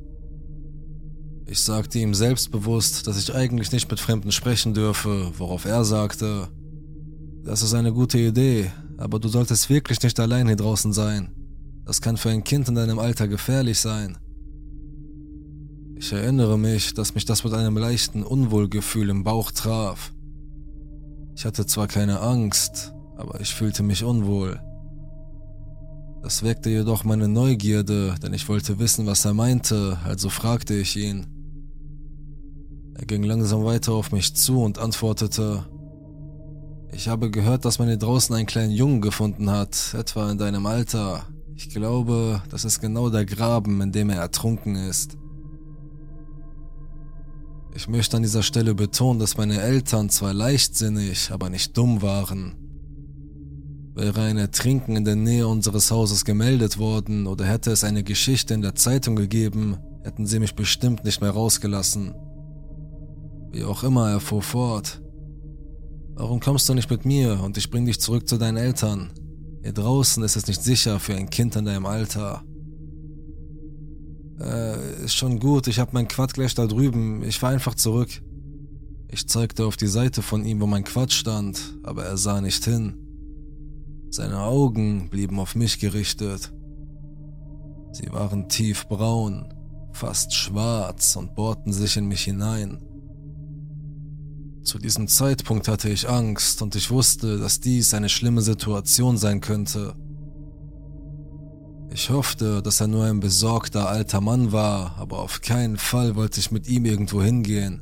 [1.47, 6.47] Ich sagte ihm selbstbewusst, dass ich eigentlich nicht mit Fremden sprechen dürfe, worauf er sagte,
[7.43, 11.33] das ist eine gute Idee, aber du solltest wirklich nicht allein hier draußen sein.
[11.85, 14.19] Das kann für ein Kind in deinem Alter gefährlich sein.
[16.01, 20.13] Ich erinnere mich, dass mich das mit einem leichten Unwohlgefühl im Bauch traf.
[21.35, 24.61] Ich hatte zwar keine Angst, aber ich fühlte mich unwohl.
[26.23, 30.95] Das weckte jedoch meine Neugierde, denn ich wollte wissen, was er meinte, also fragte ich
[30.95, 31.27] ihn.
[32.93, 35.65] Er ging langsam weiter auf mich zu und antwortete,
[36.93, 40.65] ich habe gehört, dass man hier draußen einen kleinen Jungen gefunden hat, etwa in deinem
[40.65, 41.25] Alter.
[41.55, 45.17] Ich glaube, das ist genau der Graben, in dem er ertrunken ist.
[47.75, 52.55] Ich möchte an dieser Stelle betonen, dass meine Eltern zwar leichtsinnig, aber nicht dumm waren.
[53.93, 58.53] Wäre ein Ertrinken in der Nähe unseres Hauses gemeldet worden oder hätte es eine Geschichte
[58.53, 62.15] in der Zeitung gegeben, hätten sie mich bestimmt nicht mehr rausgelassen.
[63.51, 65.01] Wie auch immer, er fuhr fort.
[66.15, 69.11] Warum kommst du nicht mit mir und ich bring dich zurück zu deinen Eltern?
[69.63, 72.43] Hier draußen ist es nicht sicher für ein Kind in deinem Alter.
[74.39, 78.09] Äh, ist schon gut, ich hab mein Quad gleich da drüben, ich fahr einfach zurück.
[79.11, 82.63] Ich zeigte auf die Seite von ihm, wo mein Quad stand, aber er sah nicht
[82.63, 82.95] hin.
[84.11, 86.53] Seine Augen blieben auf mich gerichtet.
[87.91, 89.53] Sie waren tiefbraun,
[89.93, 92.79] fast schwarz und bohrten sich in mich hinein.
[94.63, 99.41] Zu diesem Zeitpunkt hatte ich Angst und ich wusste, dass dies eine schlimme Situation sein
[99.41, 99.95] könnte.
[101.91, 106.39] Ich hoffte, dass er nur ein besorgter alter Mann war, aber auf keinen Fall wollte
[106.39, 107.81] ich mit ihm irgendwo hingehen.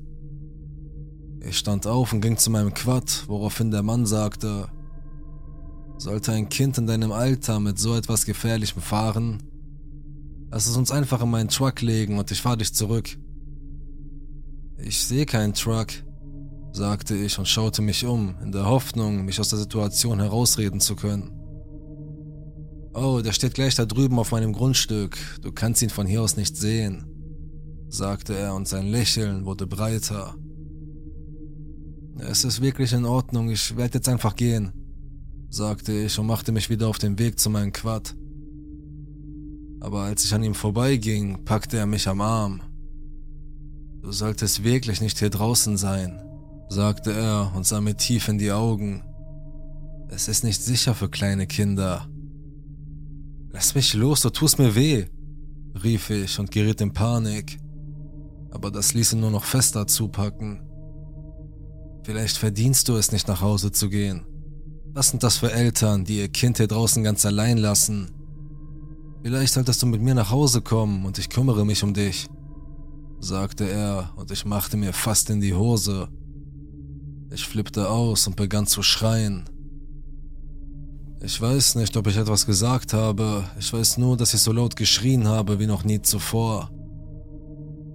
[1.41, 4.69] Ich stand auf und ging zu meinem Quad, woraufhin der Mann sagte,
[5.97, 9.43] sollte ein Kind in deinem Alter mit so etwas Gefährlichem fahren?
[10.51, 13.17] Lass es uns einfach in meinen Truck legen und ich fahre dich zurück.
[14.77, 15.87] Ich sehe keinen Truck,
[16.71, 20.95] sagte ich und schaute mich um, in der Hoffnung, mich aus der Situation herausreden zu
[20.95, 21.36] können.
[22.99, 26.35] Oh, der steht gleich da drüben auf meinem Grundstück, du kannst ihn von hier aus
[26.35, 27.05] nicht sehen,
[27.89, 30.35] sagte er und sein Lächeln wurde breiter.
[32.17, 34.71] Es ist wirklich in Ordnung, ich werde jetzt einfach gehen,
[35.51, 38.15] sagte ich und machte mich wieder auf den Weg zu meinem Quad.
[39.79, 42.61] Aber als ich an ihm vorbeiging, packte er mich am Arm.
[44.01, 46.19] Du solltest wirklich nicht hier draußen sein,
[46.67, 49.03] sagte er und sah mir tief in die Augen.
[50.09, 52.07] Es ist nicht sicher für kleine Kinder.
[53.57, 55.07] Lass mich los, du tust mir weh,
[55.83, 57.57] rief ich und geriet in Panik.
[58.51, 60.61] Aber das ließ ihn nur noch fester zupacken.
[62.03, 64.27] Vielleicht verdienst du es nicht nach Hause zu gehen.
[64.93, 68.11] Was sind das für Eltern, die ihr Kind hier draußen ganz allein lassen?
[69.23, 72.27] Vielleicht solltest du mit mir nach Hause kommen und ich kümmere mich um dich,
[73.19, 76.09] sagte er und ich machte mir fast in die Hose.
[77.31, 79.49] Ich flippte aus und begann zu schreien.
[81.19, 84.75] Ich weiß nicht, ob ich etwas gesagt habe, ich weiß nur, dass ich so laut
[84.75, 86.71] geschrien habe wie noch nie zuvor.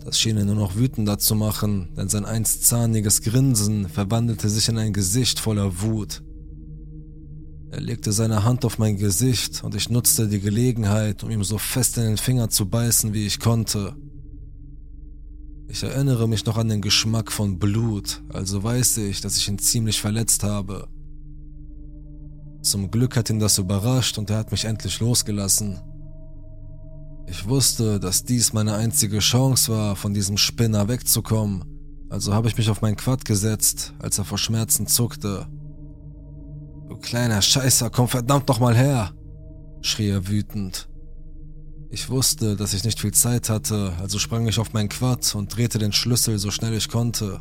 [0.04, 4.68] Das schien ihn nur noch wütender zu machen, denn sein einst zahniges Grinsen verwandelte sich
[4.68, 6.22] in ein Gesicht voller Wut.
[7.70, 11.58] Er legte seine Hand auf mein Gesicht und ich nutzte die Gelegenheit, um ihm so
[11.58, 13.94] fest in den Finger zu beißen, wie ich konnte.
[15.68, 19.58] Ich erinnere mich noch an den Geschmack von Blut, also weiß ich, dass ich ihn
[19.58, 20.88] ziemlich verletzt habe.
[22.62, 25.80] Zum Glück hat ihn das überrascht und er hat mich endlich losgelassen.
[27.26, 31.64] Ich wusste, dass dies meine einzige Chance war, von diesem Spinner wegzukommen,
[32.08, 35.46] also habe ich mich auf mein Quad gesetzt, als er vor Schmerzen zuckte.
[36.88, 39.12] Du kleiner Scheißer, komm verdammt noch mal her,
[39.80, 40.88] schrie er wütend.
[41.90, 45.56] Ich wusste, dass ich nicht viel Zeit hatte, also sprang ich auf mein Quad und
[45.56, 47.40] drehte den Schlüssel so schnell ich konnte.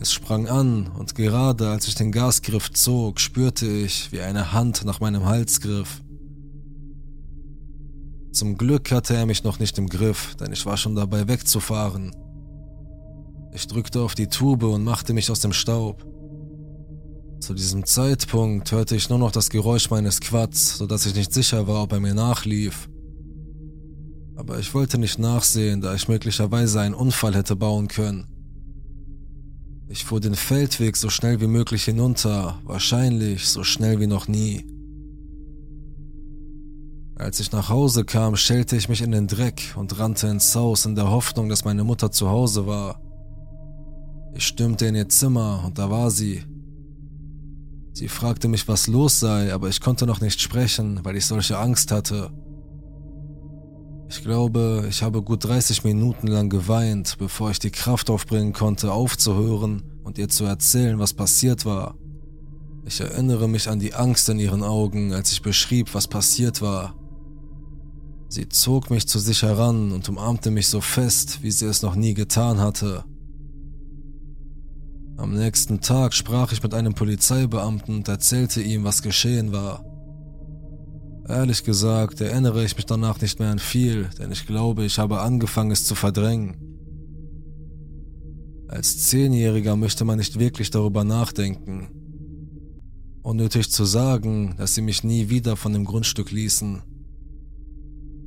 [0.00, 4.82] Es sprang an und gerade als ich den Gasgriff zog, spürte ich, wie eine Hand
[4.86, 6.00] nach meinem Hals griff.
[8.32, 12.16] Zum Glück hatte er mich noch nicht im Griff, denn ich war schon dabei wegzufahren.
[13.52, 16.06] Ich drückte auf die Tube und machte mich aus dem Staub.
[17.40, 21.66] Zu diesem Zeitpunkt hörte ich nur noch das Geräusch meines Quads, sodass ich nicht sicher
[21.66, 22.88] war, ob er mir nachlief.
[24.34, 28.29] Aber ich wollte nicht nachsehen, da ich möglicherweise einen Unfall hätte bauen können.
[29.92, 34.64] Ich fuhr den Feldweg so schnell wie möglich hinunter, wahrscheinlich so schnell wie noch nie.
[37.16, 40.86] Als ich nach Hause kam, stellte ich mich in den Dreck und rannte ins Haus
[40.86, 43.00] in der Hoffnung, dass meine Mutter zu Hause war.
[44.32, 46.44] Ich stürmte in ihr Zimmer und da war sie.
[47.92, 51.58] Sie fragte mich, was los sei, aber ich konnte noch nicht sprechen, weil ich solche
[51.58, 52.30] Angst hatte.
[54.10, 58.90] Ich glaube, ich habe gut 30 Minuten lang geweint, bevor ich die Kraft aufbringen konnte,
[58.92, 61.94] aufzuhören und ihr zu erzählen, was passiert war.
[62.84, 66.96] Ich erinnere mich an die Angst in ihren Augen, als ich beschrieb, was passiert war.
[68.28, 71.94] Sie zog mich zu sich heran und umarmte mich so fest, wie sie es noch
[71.94, 73.04] nie getan hatte.
[75.18, 79.84] Am nächsten Tag sprach ich mit einem Polizeibeamten und erzählte ihm, was geschehen war.
[81.30, 85.20] Ehrlich gesagt erinnere ich mich danach nicht mehr an viel, denn ich glaube, ich habe
[85.20, 86.56] angefangen, es zu verdrängen.
[88.66, 91.88] Als Zehnjähriger möchte man nicht wirklich darüber nachdenken.
[93.22, 96.82] Unnötig zu sagen, dass sie mich nie wieder von dem Grundstück ließen.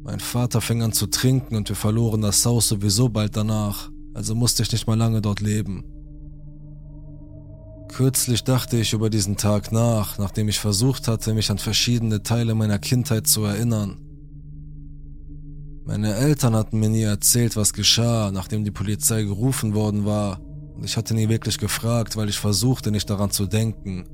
[0.04, 4.34] Mein Vater fing an zu trinken und wir verloren das Haus sowieso bald danach, also
[4.34, 5.93] musste ich nicht mal lange dort leben.
[7.96, 12.56] Kürzlich dachte ich über diesen Tag nach, nachdem ich versucht hatte, mich an verschiedene Teile
[12.56, 14.00] meiner Kindheit zu erinnern.
[15.86, 20.39] Meine Eltern hatten mir nie erzählt, was geschah, nachdem die Polizei gerufen worden war,
[20.74, 24.06] und ich hatte nie wirklich gefragt, weil ich versuchte, nicht daran zu denken.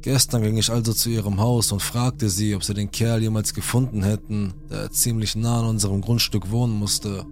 [0.00, 3.52] Gestern ging ich also zu ihrem Haus und fragte sie, ob sie den Kerl jemals
[3.52, 7.26] gefunden hätten, der ziemlich nah an unserem Grundstück wohnen musste.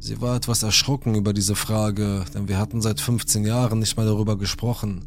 [0.00, 4.06] Sie war etwas erschrocken über diese Frage, denn wir hatten seit 15 Jahren nicht mehr
[4.06, 5.04] darüber gesprochen.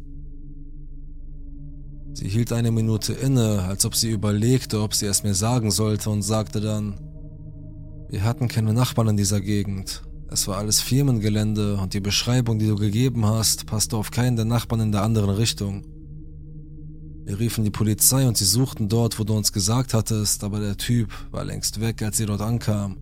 [2.12, 6.10] Sie hielt eine Minute inne, als ob sie überlegte, ob sie es mir sagen sollte
[6.10, 7.00] und sagte dann,
[8.10, 10.02] wir hatten keine Nachbarn in dieser Gegend.
[10.30, 14.44] Es war alles Firmengelände und die Beschreibung, die du gegeben hast, passte auf keinen der
[14.44, 15.84] Nachbarn in der anderen Richtung.
[17.24, 20.76] Wir riefen die Polizei und sie suchten dort, wo du uns gesagt hattest, aber der
[20.76, 22.98] Typ war längst weg, als sie dort ankam.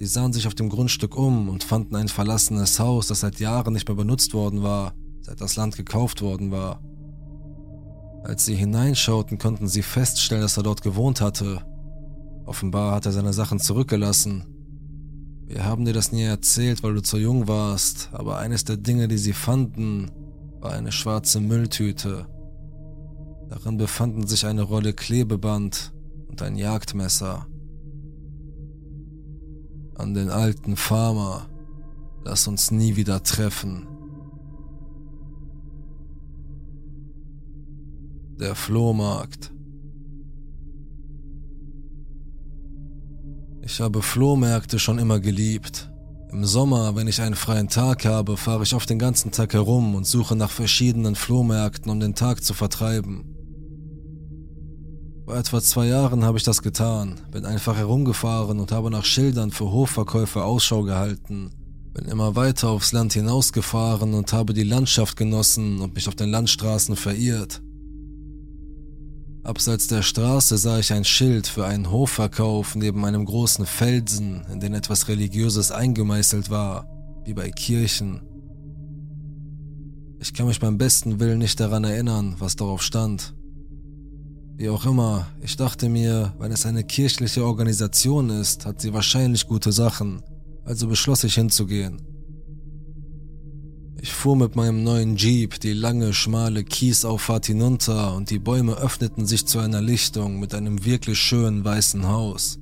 [0.00, 3.74] Sie sahen sich auf dem Grundstück um und fanden ein verlassenes Haus, das seit Jahren
[3.74, 6.80] nicht mehr benutzt worden war, seit das Land gekauft worden war.
[8.24, 11.60] Als sie hineinschauten, konnten sie feststellen, dass er dort gewohnt hatte.
[12.46, 14.46] Offenbar hat er seine Sachen zurückgelassen.
[15.46, 19.06] Wir haben dir das nie erzählt, weil du zu jung warst, aber eines der Dinge,
[19.06, 20.10] die sie fanden,
[20.60, 22.26] war eine schwarze Mülltüte.
[23.50, 25.92] Darin befanden sich eine Rolle Klebeband
[26.26, 27.46] und ein Jagdmesser
[30.00, 31.46] an den alten Farmer,
[32.24, 33.86] lass uns nie wieder treffen.
[38.38, 39.52] Der Flohmarkt.
[43.62, 45.92] Ich habe Flohmärkte schon immer geliebt.
[46.32, 49.94] Im Sommer, wenn ich einen freien Tag habe, fahre ich oft den ganzen Tag herum
[49.94, 53.29] und suche nach verschiedenen Flohmärkten, um den Tag zu vertreiben.
[55.30, 59.52] Vor etwa zwei Jahren habe ich das getan, bin einfach herumgefahren und habe nach Schildern
[59.52, 61.52] für Hofverkäufer Ausschau gehalten,
[61.94, 66.30] bin immer weiter aufs Land hinausgefahren und habe die Landschaft genossen und mich auf den
[66.30, 67.62] Landstraßen verirrt.
[69.44, 74.58] Abseits der Straße sah ich ein Schild für einen Hofverkauf neben einem großen Felsen, in
[74.58, 76.88] den etwas Religiöses eingemeißelt war,
[77.24, 78.20] wie bei Kirchen.
[80.18, 83.32] Ich kann mich beim besten Willen nicht daran erinnern, was darauf stand.
[84.60, 89.46] Wie auch immer, ich dachte mir, wenn es eine kirchliche Organisation ist, hat sie wahrscheinlich
[89.46, 90.22] gute Sachen,
[90.66, 92.02] also beschloss ich hinzugehen.
[94.02, 99.24] Ich fuhr mit meinem neuen Jeep die lange, schmale Kiesauffahrt hinunter und die Bäume öffneten
[99.24, 102.58] sich zu einer Lichtung mit einem wirklich schönen weißen Haus.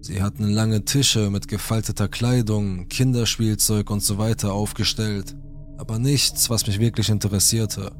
[0.00, 5.34] Sie hatten lange Tische mit gefalteter Kleidung, Kinderspielzeug und so weiter aufgestellt,
[5.76, 7.90] aber nichts, was mich wirklich interessierte.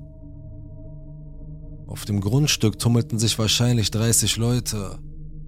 [1.91, 5.01] Auf dem Grundstück tummelten sich wahrscheinlich 30 Leute,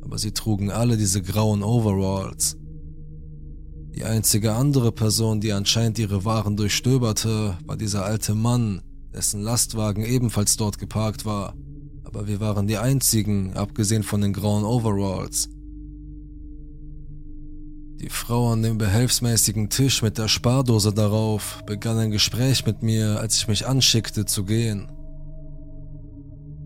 [0.02, 2.56] aber sie trugen alle diese grauen Overalls.
[3.94, 8.82] Die einzige andere Person, die anscheinend ihre Waren durchstöberte, war dieser alte Mann,
[9.14, 11.54] dessen Lastwagen ebenfalls dort geparkt war,
[12.02, 15.48] aber wir waren die einzigen, abgesehen von den grauen Overalls.
[18.00, 23.20] Die Frau an dem behelfsmäßigen Tisch mit der Spardose darauf begann ein Gespräch mit mir,
[23.20, 24.90] als ich mich anschickte zu gehen.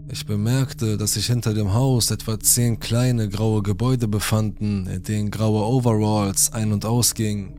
[0.08, 5.30] Ich bemerkte, dass sich hinter dem Haus etwa zehn kleine graue Gebäude befanden, in denen
[5.32, 7.58] graue Overalls ein- und ausgingen.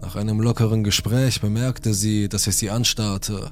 [0.00, 3.50] Nach einem lockeren Gespräch bemerkte sie, dass ich sie anstarrte.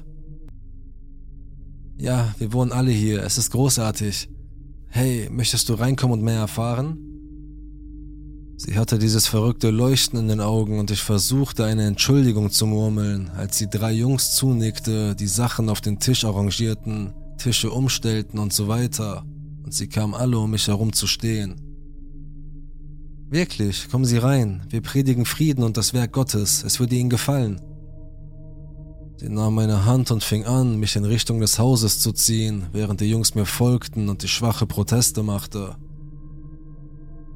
[1.97, 4.29] Ja, wir wohnen alle hier, es ist großartig.
[4.87, 6.97] Hey, möchtest du reinkommen und mehr erfahren?
[8.55, 13.29] Sie hatte dieses verrückte Leuchten in den Augen und ich versuchte eine Entschuldigung zu murmeln,
[13.35, 18.67] als sie drei Jungs zunickte, die Sachen auf den Tisch arrangierten, Tische umstellten und so
[18.67, 19.25] weiter,
[19.63, 21.55] und sie kamen alle um mich herum zu stehen.
[23.29, 27.59] Wirklich, kommen Sie rein, wir predigen Frieden und das Werk Gottes, es würde Ihnen gefallen.
[29.17, 33.01] Sie nahm meine Hand und fing an, mich in Richtung des Hauses zu ziehen, während
[33.01, 35.77] die Jungs mir folgten und ich schwache Proteste machte.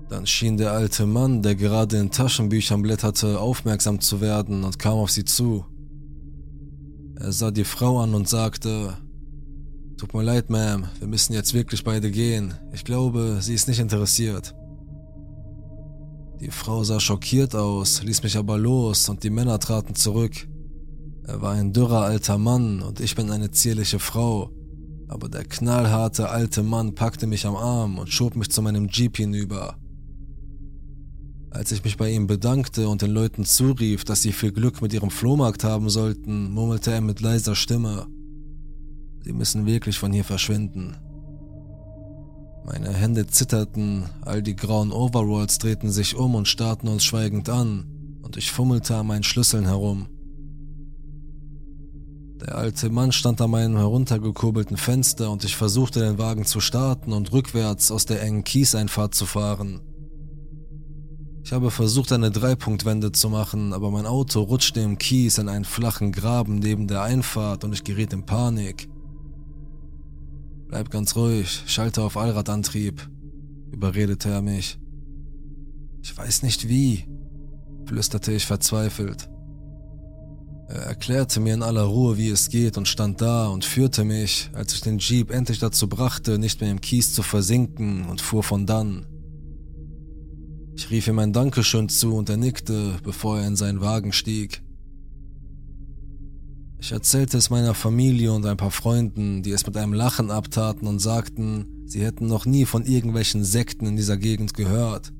[0.09, 4.93] Dann schien der alte Mann, der gerade in Taschenbüchern blätterte, aufmerksam zu werden und kam
[4.93, 5.65] auf sie zu.
[7.15, 8.97] Er sah die Frau an und sagte,
[9.97, 12.53] Tut mir leid, Ma'am, wir müssen jetzt wirklich beide gehen.
[12.71, 14.53] Ich glaube, sie ist nicht interessiert.
[16.39, 20.47] Die Frau sah schockiert aus, ließ mich aber los und die Männer traten zurück.
[21.23, 24.51] Er war ein dürrer alter Mann und ich bin eine zierliche Frau,
[25.07, 29.17] aber der knallharte alte Mann packte mich am Arm und schob mich zu meinem Jeep
[29.17, 29.77] hinüber.
[31.49, 34.93] Als ich mich bei ihm bedankte und den Leuten zurief, dass sie viel Glück mit
[34.93, 38.05] ihrem Flohmarkt haben sollten, murmelte er mit leiser Stimme.
[39.23, 40.95] Sie müssen wirklich von hier verschwinden.
[42.65, 47.85] Meine Hände zitterten, all die grauen Overalls drehten sich um und starrten uns schweigend an,
[48.21, 50.07] und ich fummelte an meinen Schlüsseln herum.
[52.41, 57.13] Der alte Mann stand an meinem heruntergekurbelten Fenster und ich versuchte den Wagen zu starten
[57.13, 59.79] und rückwärts aus der engen Kieseinfahrt zu fahren.
[61.43, 65.63] Ich habe versucht, eine Dreipunktwende zu machen, aber mein Auto rutschte im Kies in einen
[65.63, 68.89] flachen Graben neben der Einfahrt und ich geriet in Panik.
[70.67, 73.09] Bleib ganz ruhig, schalte auf Allradantrieb,
[73.71, 74.77] überredete er mich.
[76.01, 77.05] Ich weiß nicht wie,
[77.85, 79.29] flüsterte ich verzweifelt.
[80.67, 84.49] Er erklärte mir in aller Ruhe, wie es geht und stand da und führte mich,
[84.53, 88.43] als ich den Jeep endlich dazu brachte, nicht mehr im Kies zu versinken und fuhr
[88.43, 89.05] von dann.
[90.75, 94.61] Ich rief ihm ein Dankeschön zu und er nickte, bevor er in seinen Wagen stieg.
[96.79, 100.87] Ich erzählte es meiner Familie und ein paar Freunden, die es mit einem Lachen abtaten
[100.87, 105.11] und sagten, sie hätten noch nie von irgendwelchen Sekten in dieser Gegend gehört.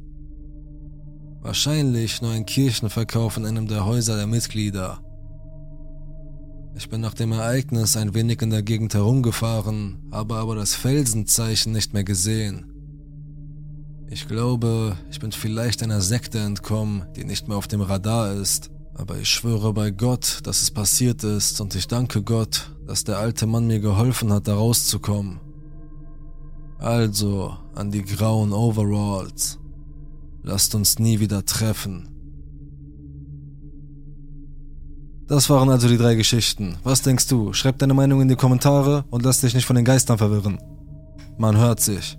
[1.42, 5.00] Wahrscheinlich nur ein Kirchenverkauf in einem der Häuser der Mitglieder.
[6.76, 11.72] Ich bin nach dem Ereignis ein wenig in der Gegend herumgefahren, habe aber das Felsenzeichen
[11.72, 12.72] nicht mehr gesehen.
[14.10, 18.70] Ich glaube, ich bin vielleicht einer Sekte entkommen, die nicht mehr auf dem Radar ist.
[18.98, 23.20] Aber ich schwöre bei Gott, dass es passiert ist und ich danke Gott, dass der
[23.20, 25.40] alte Mann mir geholfen hat, da rauszukommen.
[26.80, 29.60] Also, an die grauen Overalls.
[30.42, 32.10] Lasst uns nie wieder treffen.
[35.28, 36.78] Das waren also die drei Geschichten.
[36.84, 37.52] Was denkst du?
[37.54, 40.60] Schreib deine Meinung in die Kommentare und lass dich nicht von den Geistern verwirren.
[41.38, 42.18] Man hört sich.